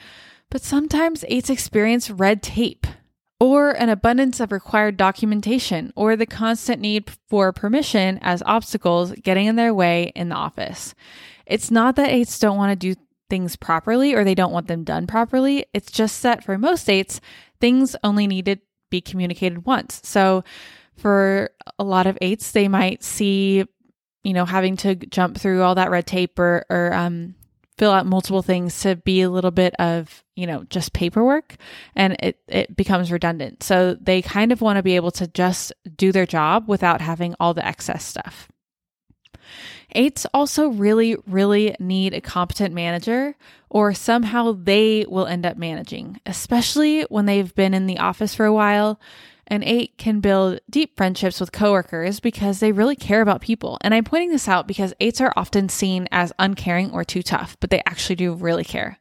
but 0.50 0.62
sometimes 0.62 1.24
8s 1.30 1.48
experience 1.48 2.10
red 2.10 2.42
tape 2.42 2.88
or 3.38 3.70
an 3.70 3.88
abundance 3.88 4.40
of 4.40 4.50
required 4.50 4.96
documentation, 4.96 5.92
or 5.94 6.16
the 6.16 6.26
constant 6.26 6.82
need 6.82 7.08
for 7.28 7.52
permission 7.52 8.18
as 8.20 8.42
obstacles 8.46 9.12
getting 9.22 9.46
in 9.46 9.54
their 9.54 9.72
way 9.72 10.10
in 10.16 10.28
the 10.28 10.34
office. 10.34 10.92
It's 11.46 11.70
not 11.70 11.94
that 11.94 12.10
eights 12.10 12.40
don't 12.40 12.56
want 12.56 12.72
to 12.72 12.94
do 12.94 13.00
things 13.30 13.54
properly 13.54 14.12
or 14.12 14.24
they 14.24 14.34
don't 14.34 14.52
want 14.52 14.66
them 14.66 14.84
done 14.84 15.06
properly. 15.06 15.64
It's 15.72 15.90
just 15.90 16.22
that 16.24 16.44
for 16.44 16.58
most 16.58 16.90
eights, 16.90 17.20
things 17.60 17.96
only 18.02 18.26
need 18.26 18.46
to 18.46 18.56
be 18.90 19.00
communicated 19.00 19.64
once. 19.64 20.00
So 20.04 20.44
for 20.96 21.50
a 21.78 21.84
lot 21.84 22.06
of 22.06 22.18
eights, 22.20 22.52
they 22.52 22.68
might 22.68 23.02
see, 23.02 23.64
you 24.22 24.32
know, 24.32 24.44
having 24.44 24.76
to 24.78 24.94
jump 24.94 25.38
through 25.38 25.62
all 25.62 25.74
that 25.76 25.90
red 25.90 26.06
tape 26.06 26.38
or, 26.38 26.66
or 26.68 26.92
um, 26.92 27.34
fill 27.78 27.92
out 27.92 28.04
multiple 28.04 28.42
things 28.42 28.78
to 28.80 28.96
be 28.96 29.22
a 29.22 29.30
little 29.30 29.50
bit 29.50 29.74
of, 29.78 30.22
you 30.36 30.46
know, 30.46 30.64
just 30.64 30.92
paperwork 30.92 31.56
and 31.96 32.16
it, 32.20 32.38
it 32.48 32.76
becomes 32.76 33.10
redundant. 33.10 33.62
So 33.62 33.94
they 33.94 34.20
kind 34.20 34.52
of 34.52 34.60
want 34.60 34.76
to 34.76 34.82
be 34.82 34.96
able 34.96 35.10
to 35.12 35.26
just 35.26 35.72
do 35.96 36.12
their 36.12 36.26
job 36.26 36.68
without 36.68 37.00
having 37.00 37.34
all 37.40 37.54
the 37.54 37.66
excess 37.66 38.04
stuff. 38.04 38.50
Eights 39.92 40.26
also 40.32 40.68
really, 40.68 41.16
really 41.26 41.74
need 41.80 42.14
a 42.14 42.20
competent 42.20 42.74
manager, 42.74 43.34
or 43.68 43.92
somehow 43.94 44.52
they 44.52 45.04
will 45.08 45.26
end 45.26 45.44
up 45.44 45.56
managing, 45.56 46.20
especially 46.26 47.02
when 47.02 47.26
they've 47.26 47.54
been 47.54 47.74
in 47.74 47.86
the 47.86 47.98
office 47.98 48.34
for 48.34 48.46
a 48.46 48.52
while. 48.52 49.00
An 49.48 49.64
eight 49.64 49.98
can 49.98 50.20
build 50.20 50.60
deep 50.70 50.96
friendships 50.96 51.40
with 51.40 51.50
coworkers 51.50 52.20
because 52.20 52.60
they 52.60 52.70
really 52.70 52.94
care 52.94 53.20
about 53.20 53.40
people. 53.40 53.78
And 53.80 53.92
I'm 53.92 54.04
pointing 54.04 54.30
this 54.30 54.46
out 54.46 54.68
because 54.68 54.94
eights 55.00 55.20
are 55.20 55.32
often 55.36 55.68
seen 55.68 56.06
as 56.12 56.32
uncaring 56.38 56.92
or 56.92 57.02
too 57.02 57.22
tough, 57.22 57.56
but 57.58 57.70
they 57.70 57.82
actually 57.84 58.14
do 58.14 58.32
really 58.32 58.62
care. 58.62 58.96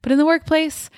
But 0.00 0.12
in 0.12 0.18
the 0.18 0.26
workplace, 0.26 0.88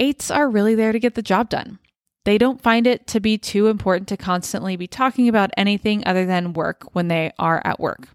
eights 0.00 0.30
are 0.30 0.48
really 0.48 0.74
there 0.74 0.92
to 0.92 0.98
get 0.98 1.14
the 1.14 1.22
job 1.22 1.50
done. 1.50 1.78
They 2.24 2.38
don't 2.38 2.62
find 2.62 2.86
it 2.86 3.06
to 3.08 3.20
be 3.20 3.36
too 3.36 3.68
important 3.68 4.08
to 4.08 4.16
constantly 4.16 4.74
be 4.76 4.86
talking 4.86 5.28
about 5.28 5.50
anything 5.56 6.02
other 6.06 6.24
than 6.24 6.54
work 6.54 6.88
when 6.94 7.08
they 7.08 7.32
are 7.38 7.60
at 7.62 7.78
work. 7.78 8.08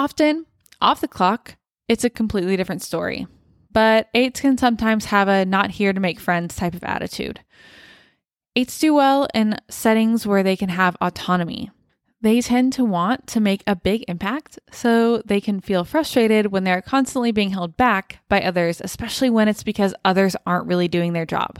Often, 0.00 0.46
off 0.80 1.02
the 1.02 1.08
clock, 1.08 1.56
it's 1.86 2.04
a 2.04 2.08
completely 2.08 2.56
different 2.56 2.80
story. 2.80 3.26
But 3.70 4.08
eights 4.14 4.40
can 4.40 4.56
sometimes 4.56 5.04
have 5.04 5.28
a 5.28 5.44
not 5.44 5.72
here 5.72 5.92
to 5.92 6.00
make 6.00 6.18
friends 6.18 6.56
type 6.56 6.72
of 6.72 6.82
attitude. 6.84 7.40
Eights 8.56 8.78
do 8.78 8.94
well 8.94 9.28
in 9.34 9.58
settings 9.68 10.26
where 10.26 10.42
they 10.42 10.56
can 10.56 10.70
have 10.70 10.96
autonomy. 11.02 11.70
They 12.22 12.40
tend 12.40 12.72
to 12.72 12.84
want 12.86 13.26
to 13.26 13.40
make 13.40 13.62
a 13.66 13.76
big 13.76 14.06
impact, 14.08 14.58
so 14.72 15.18
they 15.26 15.38
can 15.38 15.60
feel 15.60 15.84
frustrated 15.84 16.46
when 16.46 16.64
they're 16.64 16.80
constantly 16.80 17.30
being 17.30 17.50
held 17.50 17.76
back 17.76 18.20
by 18.26 18.40
others, 18.40 18.80
especially 18.82 19.28
when 19.28 19.48
it's 19.48 19.62
because 19.62 19.94
others 20.02 20.34
aren't 20.46 20.66
really 20.66 20.88
doing 20.88 21.12
their 21.12 21.26
job. 21.26 21.58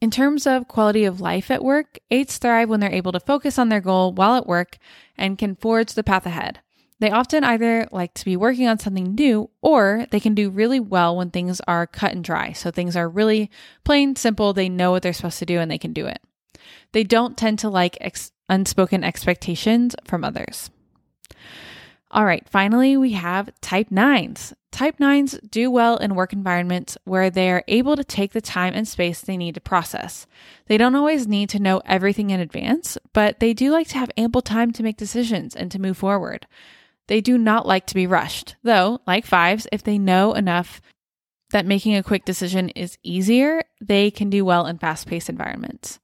In 0.00 0.10
terms 0.10 0.46
of 0.46 0.66
quality 0.66 1.04
of 1.04 1.20
life 1.20 1.50
at 1.50 1.62
work, 1.62 1.98
eights 2.10 2.38
thrive 2.38 2.70
when 2.70 2.80
they're 2.80 2.90
able 2.90 3.12
to 3.12 3.20
focus 3.20 3.58
on 3.58 3.68
their 3.68 3.82
goal 3.82 4.14
while 4.14 4.34
at 4.34 4.46
work 4.46 4.78
and 5.18 5.36
can 5.36 5.56
forge 5.56 5.92
the 5.92 6.02
path 6.02 6.24
ahead. 6.24 6.60
They 6.98 7.10
often 7.10 7.44
either 7.44 7.86
like 7.92 8.14
to 8.14 8.24
be 8.24 8.36
working 8.36 8.66
on 8.66 8.78
something 8.78 9.14
new 9.14 9.50
or 9.60 10.06
they 10.10 10.20
can 10.20 10.34
do 10.34 10.48
really 10.48 10.80
well 10.80 11.16
when 11.16 11.30
things 11.30 11.60
are 11.66 11.86
cut 11.86 12.12
and 12.12 12.24
dry. 12.24 12.52
So 12.52 12.70
things 12.70 12.96
are 12.96 13.08
really 13.08 13.50
plain, 13.84 14.16
simple, 14.16 14.52
they 14.52 14.68
know 14.68 14.90
what 14.92 15.02
they're 15.02 15.12
supposed 15.12 15.38
to 15.40 15.46
do 15.46 15.58
and 15.58 15.70
they 15.70 15.78
can 15.78 15.92
do 15.92 16.06
it. 16.06 16.20
They 16.92 17.04
don't 17.04 17.36
tend 17.36 17.58
to 17.60 17.68
like 17.68 17.98
ex- 18.00 18.32
unspoken 18.48 19.04
expectations 19.04 19.94
from 20.04 20.24
others. 20.24 20.70
All 22.10 22.24
right, 22.24 22.48
finally, 22.48 22.96
we 22.96 23.12
have 23.12 23.50
type 23.60 23.90
nines. 23.90 24.54
Type 24.70 25.00
nines 25.00 25.38
do 25.50 25.70
well 25.70 25.96
in 25.96 26.14
work 26.14 26.32
environments 26.32 26.96
where 27.04 27.30
they 27.30 27.50
are 27.50 27.64
able 27.66 27.96
to 27.96 28.04
take 28.04 28.32
the 28.32 28.40
time 28.40 28.74
and 28.74 28.86
space 28.86 29.20
they 29.20 29.36
need 29.36 29.54
to 29.54 29.60
process. 29.60 30.26
They 30.66 30.78
don't 30.78 30.94
always 30.94 31.26
need 31.26 31.48
to 31.50 31.58
know 31.58 31.82
everything 31.84 32.30
in 32.30 32.40
advance, 32.40 32.96
but 33.12 33.40
they 33.40 33.52
do 33.52 33.70
like 33.70 33.88
to 33.88 33.98
have 33.98 34.10
ample 34.16 34.42
time 34.42 34.72
to 34.72 34.82
make 34.82 34.96
decisions 34.96 35.56
and 35.56 35.70
to 35.72 35.80
move 35.80 35.96
forward. 35.96 36.46
They 37.08 37.20
do 37.20 37.38
not 37.38 37.66
like 37.66 37.86
to 37.86 37.94
be 37.94 38.06
rushed, 38.06 38.56
though, 38.62 39.00
like 39.06 39.26
fives, 39.26 39.66
if 39.70 39.82
they 39.82 39.98
know 39.98 40.32
enough 40.32 40.80
that 41.50 41.66
making 41.66 41.94
a 41.94 42.02
quick 42.02 42.24
decision 42.24 42.70
is 42.70 42.98
easier, 43.02 43.62
they 43.80 44.10
can 44.10 44.30
do 44.30 44.44
well 44.44 44.66
in 44.66 44.78
fast 44.78 45.06
paced 45.06 45.28
environments. 45.28 46.00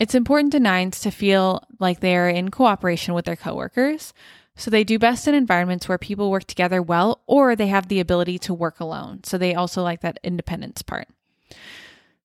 It's 0.00 0.14
important 0.14 0.52
to 0.52 0.60
nines 0.60 1.00
to 1.00 1.10
feel 1.10 1.62
like 1.78 2.00
they 2.00 2.16
are 2.16 2.28
in 2.28 2.50
cooperation 2.50 3.14
with 3.14 3.24
their 3.24 3.36
coworkers, 3.36 4.14
so 4.56 4.70
they 4.70 4.84
do 4.84 4.98
best 4.98 5.28
in 5.28 5.34
environments 5.34 5.88
where 5.88 5.98
people 5.98 6.30
work 6.30 6.44
together 6.44 6.80
well 6.80 7.22
or 7.26 7.54
they 7.54 7.68
have 7.68 7.88
the 7.88 8.00
ability 8.00 8.38
to 8.40 8.54
work 8.54 8.80
alone. 8.80 9.22
So 9.24 9.38
they 9.38 9.54
also 9.54 9.82
like 9.82 10.00
that 10.00 10.18
independence 10.24 10.82
part. 10.82 11.08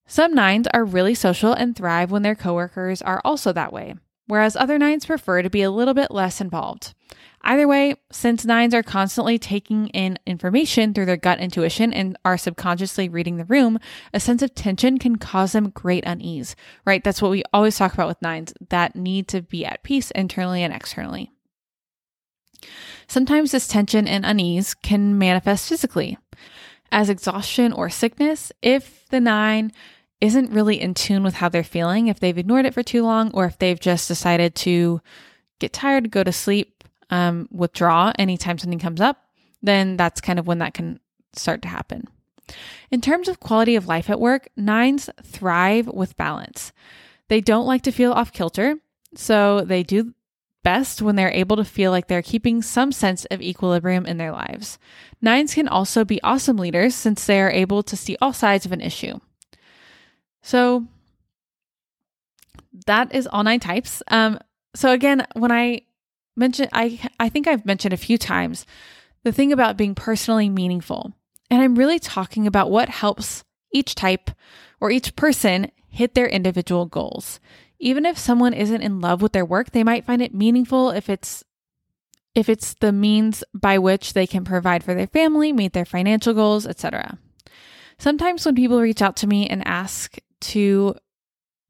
Some 0.08 0.34
nines 0.34 0.68
are 0.74 0.84
really 0.86 1.16
social 1.16 1.54
and 1.54 1.76
thrive 1.76 2.12
when 2.12 2.24
their 2.24 2.36
coworkers 2.36 3.02
are 3.02 3.22
also 3.24 3.54
that 3.54 3.74
way, 3.74 3.96
whereas 4.28 4.56
other 4.56 4.78
nines 4.78 5.06
prefer 5.06 5.42
to 5.42 5.50
be 5.50 5.62
a 5.62 5.72
little 5.72 5.94
bit 5.94 6.12
less 6.12 6.42
involved. 6.42 6.94
Either 7.46 7.68
way, 7.68 7.96
since 8.12 8.46
nines 8.46 8.74
are 8.74 8.84
constantly 8.84 9.38
taking 9.38 9.88
in 9.90 10.18
information 10.26 10.94
through 10.94 11.06
their 11.06 11.18
gut 11.18 11.40
intuition 11.40 11.92
and 11.92 12.18
are 12.24 12.38
subconsciously 12.38 13.10
reading 13.10 13.36
the 13.36 13.46
room, 13.46 13.78
a 14.14 14.20
sense 14.20 14.42
of 14.42 14.56
tension 14.56 14.98
can 14.98 15.18
cause 15.18 15.52
them 15.52 15.70
great 15.70 16.06
unease, 16.06 16.56
right? 16.86 17.04
That's 17.04 17.22
what 17.22 17.32
we 17.32 17.44
always 17.52 17.78
talk 17.78 17.94
about 17.94 18.08
with 18.08 18.22
nines 18.22 18.54
that 18.70 18.96
need 18.96 19.28
to 19.30 19.42
be 19.42 19.66
at 19.66 19.84
peace 19.84 20.10
internally 20.12 20.64
and 20.64 20.74
externally. 20.74 21.32
Sometimes 23.08 23.52
this 23.52 23.68
tension 23.68 24.08
and 24.08 24.26
unease 24.26 24.74
can 24.74 25.18
manifest 25.18 25.68
physically 25.68 26.18
as 26.94 27.10
exhaustion 27.10 27.74
or 27.74 27.90
sickness 27.90 28.52
if 28.62 29.06
the 29.10 29.20
nine 29.20 29.72
isn't 30.24 30.52
really 30.52 30.80
in 30.80 30.94
tune 30.94 31.22
with 31.22 31.34
how 31.34 31.50
they're 31.50 31.66
feeling, 31.66 32.08
if 32.08 32.18
they've 32.18 32.38
ignored 32.38 32.66
it 32.66 32.74
for 32.74 32.82
too 32.82 33.04
long, 33.04 33.30
or 33.34 33.44
if 33.44 33.60
they've 33.60 33.80
just 33.80 34.08
decided 34.08 34.56
to 34.56 35.02
get 35.60 35.74
tired, 35.74 36.12
go 36.12 36.24
to 36.24 36.32
sleep, 36.32 36.86
um, 37.10 37.50
withdraw 37.52 38.14
anytime 38.18 38.58
something 38.58 38.80
comes 38.80 39.02
up, 39.02 39.22
then 39.62 39.98
that's 39.98 40.22
kind 40.22 40.40
of 40.40 40.48
when 40.48 40.60
that 40.60 40.74
can 40.74 41.02
start 41.34 41.62
to 41.64 41.68
happen. 41.68 42.08
In 42.90 43.02
terms 43.02 43.28
of 43.28 43.42
quality 43.42 43.76
of 43.76 43.90
life 43.90 44.10
at 44.10 44.20
work, 44.20 44.48
nines 44.56 45.10
thrive 45.24 45.88
with 45.88 46.16
balance. 46.16 46.72
They 47.28 47.42
don't 47.42 47.68
like 47.68 47.82
to 47.82 47.92
feel 47.92 48.14
off 48.14 48.32
kilter, 48.32 48.78
so 49.16 49.66
they 49.66 49.84
do 49.84 50.14
best 50.64 51.02
when 51.02 51.18
they're 51.18 51.32
able 51.32 51.58
to 51.58 51.66
feel 51.66 51.92
like 51.92 52.08
they're 52.08 52.22
keeping 52.22 52.62
some 52.62 52.94
sense 52.94 53.26
of 53.26 53.42
equilibrium 53.42 54.06
in 54.06 54.16
their 54.16 54.32
lives. 54.32 54.80
Nines 55.22 55.54
can 55.54 55.68
also 55.68 56.06
be 56.06 56.24
awesome 56.24 56.56
leaders 56.56 56.96
since 56.96 57.26
they 57.26 57.42
are 57.42 57.52
able 57.52 57.84
to 57.84 57.98
see 57.98 58.16
all 58.22 58.32
sides 58.32 58.66
of 58.66 58.72
an 58.72 58.80
issue. 58.80 59.20
So 60.44 60.86
that 62.86 63.16
is 63.16 63.26
all 63.26 63.44
nine 63.44 63.60
types. 63.60 64.04
Um, 64.10 64.38
so 64.76 64.92
again, 64.92 65.26
when 65.34 65.52
I 65.52 65.82
mentioned 66.36 66.70
I 66.74 67.00
I 67.20 67.30
think 67.30 67.48
I've 67.48 67.66
mentioned 67.66 67.94
a 67.94 67.98
few 67.98 68.18
times 68.18 68.66
the 69.24 69.32
thing 69.32 69.52
about 69.52 69.78
being 69.78 69.96
personally 69.96 70.50
meaningful. 70.50 71.14
And 71.50 71.62
I'm 71.62 71.76
really 71.76 72.00
talking 72.00 72.46
about 72.46 72.72
what 72.72 72.90
helps 72.90 73.44
each 73.72 73.96
type 73.96 74.32
or 74.82 74.92
each 74.92 75.16
person 75.16 75.72
hit 75.88 76.14
their 76.14 76.28
individual 76.28 76.86
goals. 76.86 77.40
Even 77.80 78.06
if 78.06 78.18
someone 78.18 78.54
isn't 78.54 78.82
in 78.82 79.02
love 79.02 79.22
with 79.22 79.34
their 79.34 79.46
work, 79.46 79.72
they 79.72 79.84
might 79.84 80.06
find 80.06 80.22
it 80.22 80.34
meaningful 80.34 80.90
if 80.92 81.10
it's 81.10 81.44
if 82.36 82.50
it's 82.50 82.74
the 82.76 82.92
means 82.92 83.44
by 83.54 83.78
which 83.78 84.14
they 84.14 84.26
can 84.26 84.44
provide 84.44 84.84
for 84.84 84.96
their 84.96 85.08
family, 85.08 85.54
meet 85.54 85.74
their 85.74 85.86
financial 85.86 86.34
goals, 86.34 86.66
etc. 86.66 87.20
Sometimes 88.00 88.46
when 88.46 88.56
people 88.56 88.82
reach 88.82 89.02
out 89.02 89.16
to 89.18 89.28
me 89.28 89.48
and 89.48 89.66
ask 89.68 90.18
to 90.44 90.96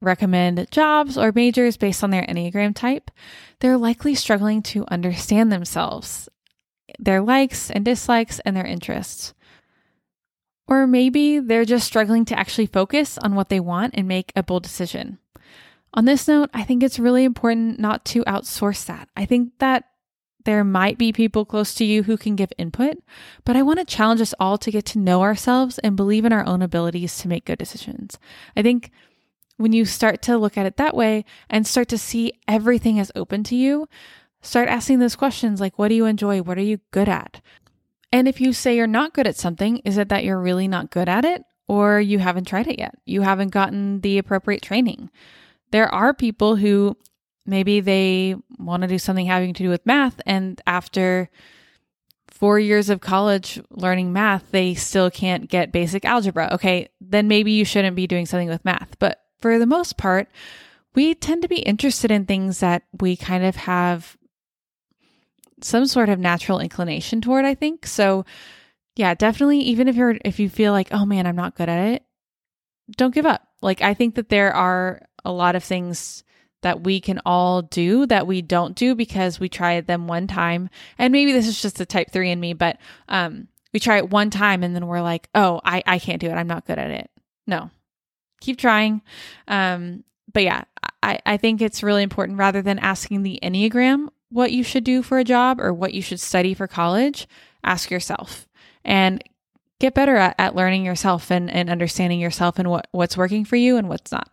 recommend 0.01 0.67
jobs 0.71 1.17
or 1.17 1.31
majors 1.33 1.77
based 1.77 2.03
on 2.03 2.09
their 2.09 2.25
Enneagram 2.25 2.75
type, 2.75 3.09
they're 3.59 3.77
likely 3.77 4.15
struggling 4.15 4.61
to 4.63 4.85
understand 4.89 5.51
themselves, 5.51 6.27
their 6.99 7.21
likes 7.21 7.71
and 7.71 7.85
dislikes, 7.85 8.39
and 8.41 8.55
their 8.55 8.65
interests. 8.65 9.33
Or 10.67 10.87
maybe 10.87 11.39
they're 11.39 11.65
just 11.65 11.87
struggling 11.87 12.25
to 12.25 12.37
actually 12.39 12.67
focus 12.67 13.17
on 13.17 13.35
what 13.35 13.49
they 13.49 13.59
want 13.59 13.93
and 13.97 14.07
make 14.07 14.31
a 14.35 14.43
bold 14.43 14.63
decision. 14.63 15.19
On 15.93 16.05
this 16.05 16.27
note, 16.27 16.49
I 16.53 16.63
think 16.63 16.81
it's 16.81 16.99
really 16.99 17.23
important 17.23 17.79
not 17.79 18.03
to 18.05 18.23
outsource 18.23 18.85
that. 18.85 19.09
I 19.15 19.25
think 19.25 19.51
that 19.59 19.85
there 20.45 20.63
might 20.63 20.97
be 20.97 21.11
people 21.11 21.45
close 21.45 21.73
to 21.75 21.85
you 21.85 22.03
who 22.03 22.17
can 22.17 22.35
give 22.35 22.51
input, 22.57 22.97
but 23.45 23.55
I 23.55 23.61
want 23.61 23.79
to 23.79 23.85
challenge 23.85 24.21
us 24.21 24.33
all 24.39 24.57
to 24.57 24.71
get 24.71 24.85
to 24.87 24.99
know 24.99 25.21
ourselves 25.21 25.79
and 25.79 25.95
believe 25.95 26.25
in 26.25 26.33
our 26.33 26.45
own 26.45 26.61
abilities 26.61 27.17
to 27.19 27.27
make 27.27 27.45
good 27.45 27.59
decisions. 27.59 28.17
I 28.55 28.61
think 28.61 28.91
when 29.57 29.73
you 29.73 29.85
start 29.85 30.21
to 30.23 30.37
look 30.37 30.57
at 30.57 30.65
it 30.65 30.77
that 30.77 30.95
way 30.95 31.25
and 31.49 31.65
start 31.65 31.87
to 31.89 31.97
see 31.97 32.33
everything 32.47 32.99
as 32.99 33.11
open 33.15 33.43
to 33.45 33.55
you, 33.55 33.87
start 34.41 34.67
asking 34.67 34.99
those 34.99 35.15
questions 35.15 35.61
like, 35.61 35.77
what 35.77 35.87
do 35.87 35.95
you 35.95 36.05
enjoy? 36.05 36.41
What 36.41 36.57
are 36.57 36.61
you 36.61 36.79
good 36.91 37.09
at? 37.09 37.41
And 38.11 38.27
if 38.27 38.39
you 38.39 38.53
say 38.53 38.75
you're 38.75 38.87
not 38.87 39.13
good 39.13 39.27
at 39.27 39.37
something, 39.37 39.77
is 39.79 39.97
it 39.97 40.09
that 40.09 40.23
you're 40.23 40.39
really 40.39 40.67
not 40.67 40.91
good 40.91 41.09
at 41.09 41.25
it 41.25 41.43
or 41.67 41.99
you 41.99 42.19
haven't 42.19 42.47
tried 42.47 42.67
it 42.67 42.79
yet? 42.79 42.95
You 43.05 43.21
haven't 43.21 43.49
gotten 43.49 44.01
the 44.01 44.17
appropriate 44.17 44.61
training. 44.61 45.09
There 45.71 45.87
are 45.87 46.13
people 46.13 46.57
who 46.57 46.95
maybe 47.45 47.79
they 47.79 48.35
want 48.57 48.81
to 48.83 48.87
do 48.87 48.99
something 48.99 49.25
having 49.25 49.53
to 49.53 49.63
do 49.63 49.69
with 49.69 49.85
math 49.85 50.19
and 50.25 50.61
after 50.65 51.29
four 52.43 52.59
years 52.59 52.89
of 52.89 52.99
college 52.99 53.61
learning 53.69 54.11
math, 54.11 54.51
they 54.51 54.73
still 54.73 55.09
can't 55.09 55.49
get 55.49 55.71
basic 55.71 56.03
algebra. 56.03 56.49
Okay, 56.51 56.89
then 56.99 57.27
maybe 57.27 57.53
you 57.53 57.63
shouldn't 57.63 57.95
be 57.95 58.07
doing 58.07 58.25
something 58.25 58.49
with 58.49 58.65
math. 58.65 58.97
But 58.99 59.21
for 59.39 59.59
the 59.59 59.65
most 59.65 59.97
part, 59.97 60.27
we 60.95 61.15
tend 61.15 61.43
to 61.43 61.47
be 61.47 61.59
interested 61.59 62.11
in 62.11 62.25
things 62.25 62.59
that 62.59 62.83
we 62.99 63.15
kind 63.15 63.45
of 63.45 63.55
have 63.55 64.17
some 65.61 65.85
sort 65.85 66.09
of 66.09 66.19
natural 66.19 66.59
inclination 66.59 67.21
toward, 67.21 67.45
I 67.45 67.55
think. 67.55 67.85
So 67.85 68.25
yeah, 68.95 69.13
definitely 69.13 69.59
even 69.59 69.87
if 69.87 69.95
you're 69.95 70.17
if 70.25 70.39
you 70.39 70.49
feel 70.49 70.73
like, 70.73 70.89
"Oh 70.91 71.05
man, 71.05 71.25
I'm 71.25 71.35
not 71.37 71.55
good 71.55 71.69
at 71.69 71.93
it." 71.93 72.03
Don't 72.97 73.15
give 73.15 73.25
up. 73.25 73.47
Like 73.61 73.81
I 73.81 73.93
think 73.93 74.15
that 74.15 74.29
there 74.29 74.53
are 74.53 75.01
a 75.23 75.31
lot 75.31 75.55
of 75.55 75.63
things 75.63 76.23
that 76.63 76.83
we 76.83 76.99
can 76.99 77.21
all 77.25 77.61
do 77.61 78.05
that 78.07 78.27
we 78.27 78.41
don't 78.41 78.75
do 78.75 78.95
because 78.95 79.39
we 79.39 79.47
tried 79.47 79.87
them 79.87 80.07
one 80.07 80.27
time. 80.27 80.69
And 80.97 81.11
maybe 81.11 81.31
this 81.31 81.47
is 81.47 81.61
just 81.61 81.79
a 81.79 81.85
type 81.85 82.11
3 82.11 82.31
in 82.31 82.39
me, 82.39 82.53
but 82.53 82.77
um 83.07 83.47
we 83.73 83.79
try 83.79 83.97
it 83.97 84.09
one 84.09 84.29
time 84.29 84.63
and 84.63 84.75
then 84.75 84.85
we're 84.85 85.01
like, 85.01 85.29
"Oh, 85.33 85.61
I 85.63 85.83
I 85.85 85.99
can't 85.99 86.21
do 86.21 86.29
it. 86.29 86.33
I'm 86.33 86.47
not 86.47 86.65
good 86.65 86.79
at 86.79 86.91
it." 86.91 87.09
No. 87.47 87.69
Keep 88.41 88.57
trying. 88.57 89.01
Um 89.47 90.03
but 90.33 90.43
yeah, 90.43 90.63
I 91.01 91.19
I 91.25 91.37
think 91.37 91.61
it's 91.61 91.83
really 91.83 92.03
important 92.03 92.39
rather 92.39 92.61
than 92.61 92.79
asking 92.79 93.23
the 93.23 93.39
Enneagram 93.43 94.09
what 94.29 94.51
you 94.51 94.63
should 94.63 94.83
do 94.83 95.03
for 95.03 95.19
a 95.19 95.23
job 95.23 95.61
or 95.61 95.71
what 95.71 95.93
you 95.93 96.01
should 96.01 96.19
study 96.19 96.53
for 96.55 96.67
college, 96.67 97.27
ask 97.63 97.91
yourself 97.91 98.47
and 98.83 99.23
get 99.79 99.93
better 99.93 100.15
at, 100.15 100.35
at 100.39 100.55
learning 100.55 100.85
yourself 100.85 101.29
and, 101.29 101.51
and 101.51 101.69
understanding 101.69 102.19
yourself 102.19 102.57
and 102.57 102.69
what, 102.69 102.87
what's 102.91 103.17
working 103.17 103.45
for 103.45 103.57
you 103.57 103.77
and 103.77 103.89
what's 103.89 104.11
not. 104.11 104.29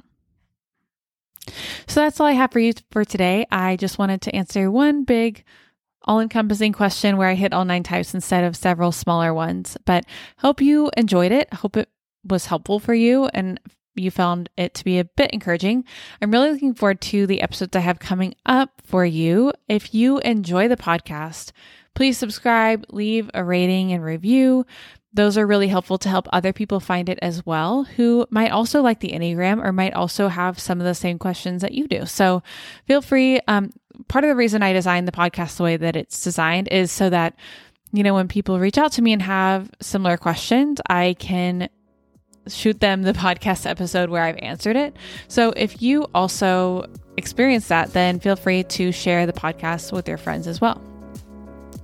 So 1.86 2.00
that's 2.00 2.20
all 2.20 2.26
I 2.26 2.32
have 2.32 2.52
for 2.52 2.60
you 2.60 2.72
for 2.90 3.04
today. 3.04 3.46
I 3.50 3.76
just 3.76 3.98
wanted 3.98 4.22
to 4.22 4.34
answer 4.34 4.70
one 4.70 5.04
big, 5.04 5.44
all 6.02 6.20
encompassing 6.20 6.72
question 6.72 7.16
where 7.16 7.28
I 7.28 7.34
hit 7.34 7.52
all 7.52 7.64
nine 7.64 7.82
types 7.82 8.14
instead 8.14 8.44
of 8.44 8.56
several 8.56 8.92
smaller 8.92 9.34
ones. 9.34 9.76
But 9.84 10.04
hope 10.38 10.60
you 10.60 10.90
enjoyed 10.96 11.32
it. 11.32 11.52
Hope 11.54 11.76
it 11.76 11.88
was 12.24 12.46
helpful 12.46 12.78
for 12.80 12.94
you 12.94 13.26
and 13.26 13.60
you 13.94 14.10
found 14.10 14.48
it 14.56 14.74
to 14.74 14.84
be 14.84 14.98
a 14.98 15.04
bit 15.04 15.30
encouraging. 15.32 15.84
I'm 16.20 16.30
really 16.30 16.50
looking 16.50 16.74
forward 16.74 17.00
to 17.02 17.26
the 17.26 17.42
episodes 17.42 17.76
I 17.76 17.80
have 17.80 17.98
coming 17.98 18.34
up 18.46 18.80
for 18.84 19.04
you. 19.04 19.52
If 19.68 19.94
you 19.94 20.18
enjoy 20.20 20.68
the 20.68 20.76
podcast, 20.76 21.52
please 21.94 22.16
subscribe, 22.16 22.86
leave 22.90 23.30
a 23.34 23.44
rating 23.44 23.92
and 23.92 24.02
review. 24.02 24.64
Those 25.12 25.36
are 25.36 25.46
really 25.46 25.68
helpful 25.68 25.98
to 25.98 26.08
help 26.08 26.28
other 26.32 26.52
people 26.52 26.78
find 26.78 27.08
it 27.08 27.18
as 27.20 27.44
well, 27.44 27.84
who 27.84 28.26
might 28.30 28.50
also 28.50 28.80
like 28.80 29.00
the 29.00 29.10
Enneagram 29.10 29.64
or 29.64 29.72
might 29.72 29.94
also 29.94 30.28
have 30.28 30.58
some 30.58 30.80
of 30.80 30.86
the 30.86 30.94
same 30.94 31.18
questions 31.18 31.62
that 31.62 31.72
you 31.72 31.88
do. 31.88 32.06
So 32.06 32.42
feel 32.86 33.02
free. 33.02 33.40
Um, 33.48 33.72
part 34.08 34.24
of 34.24 34.28
the 34.28 34.36
reason 34.36 34.62
I 34.62 34.72
designed 34.72 35.08
the 35.08 35.12
podcast 35.12 35.56
the 35.56 35.64
way 35.64 35.76
that 35.76 35.96
it's 35.96 36.22
designed 36.22 36.68
is 36.68 36.92
so 36.92 37.10
that, 37.10 37.34
you 37.92 38.04
know, 38.04 38.14
when 38.14 38.28
people 38.28 38.60
reach 38.60 38.78
out 38.78 38.92
to 38.92 39.02
me 39.02 39.12
and 39.12 39.22
have 39.22 39.70
similar 39.80 40.16
questions, 40.16 40.80
I 40.88 41.16
can 41.18 41.68
shoot 42.46 42.78
them 42.80 43.02
the 43.02 43.12
podcast 43.12 43.68
episode 43.68 44.10
where 44.10 44.22
I've 44.22 44.38
answered 44.38 44.76
it. 44.76 44.96
So 45.26 45.52
if 45.56 45.82
you 45.82 46.06
also 46.14 46.86
experience 47.16 47.68
that, 47.68 47.92
then 47.92 48.20
feel 48.20 48.36
free 48.36 48.64
to 48.64 48.92
share 48.92 49.26
the 49.26 49.32
podcast 49.32 49.92
with 49.92 50.08
your 50.08 50.18
friends 50.18 50.46
as 50.46 50.60
well. 50.60 50.80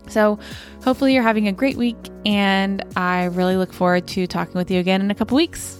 So, 0.09 0.39
hopefully, 0.85 1.15
you're 1.15 1.23
having 1.23 1.49
a 1.49 1.53
great 1.53 1.77
week, 1.77 1.97
and 2.25 2.85
I 2.97 3.25
really 3.25 3.57
look 3.57 3.73
forward 3.73 4.07
to 4.09 4.27
talking 4.27 4.55
with 4.55 4.71
you 4.71 4.81
again 4.81 5.01
in 5.01 5.11
a 5.11 5.15
couple 5.15 5.37
weeks. 5.37 5.79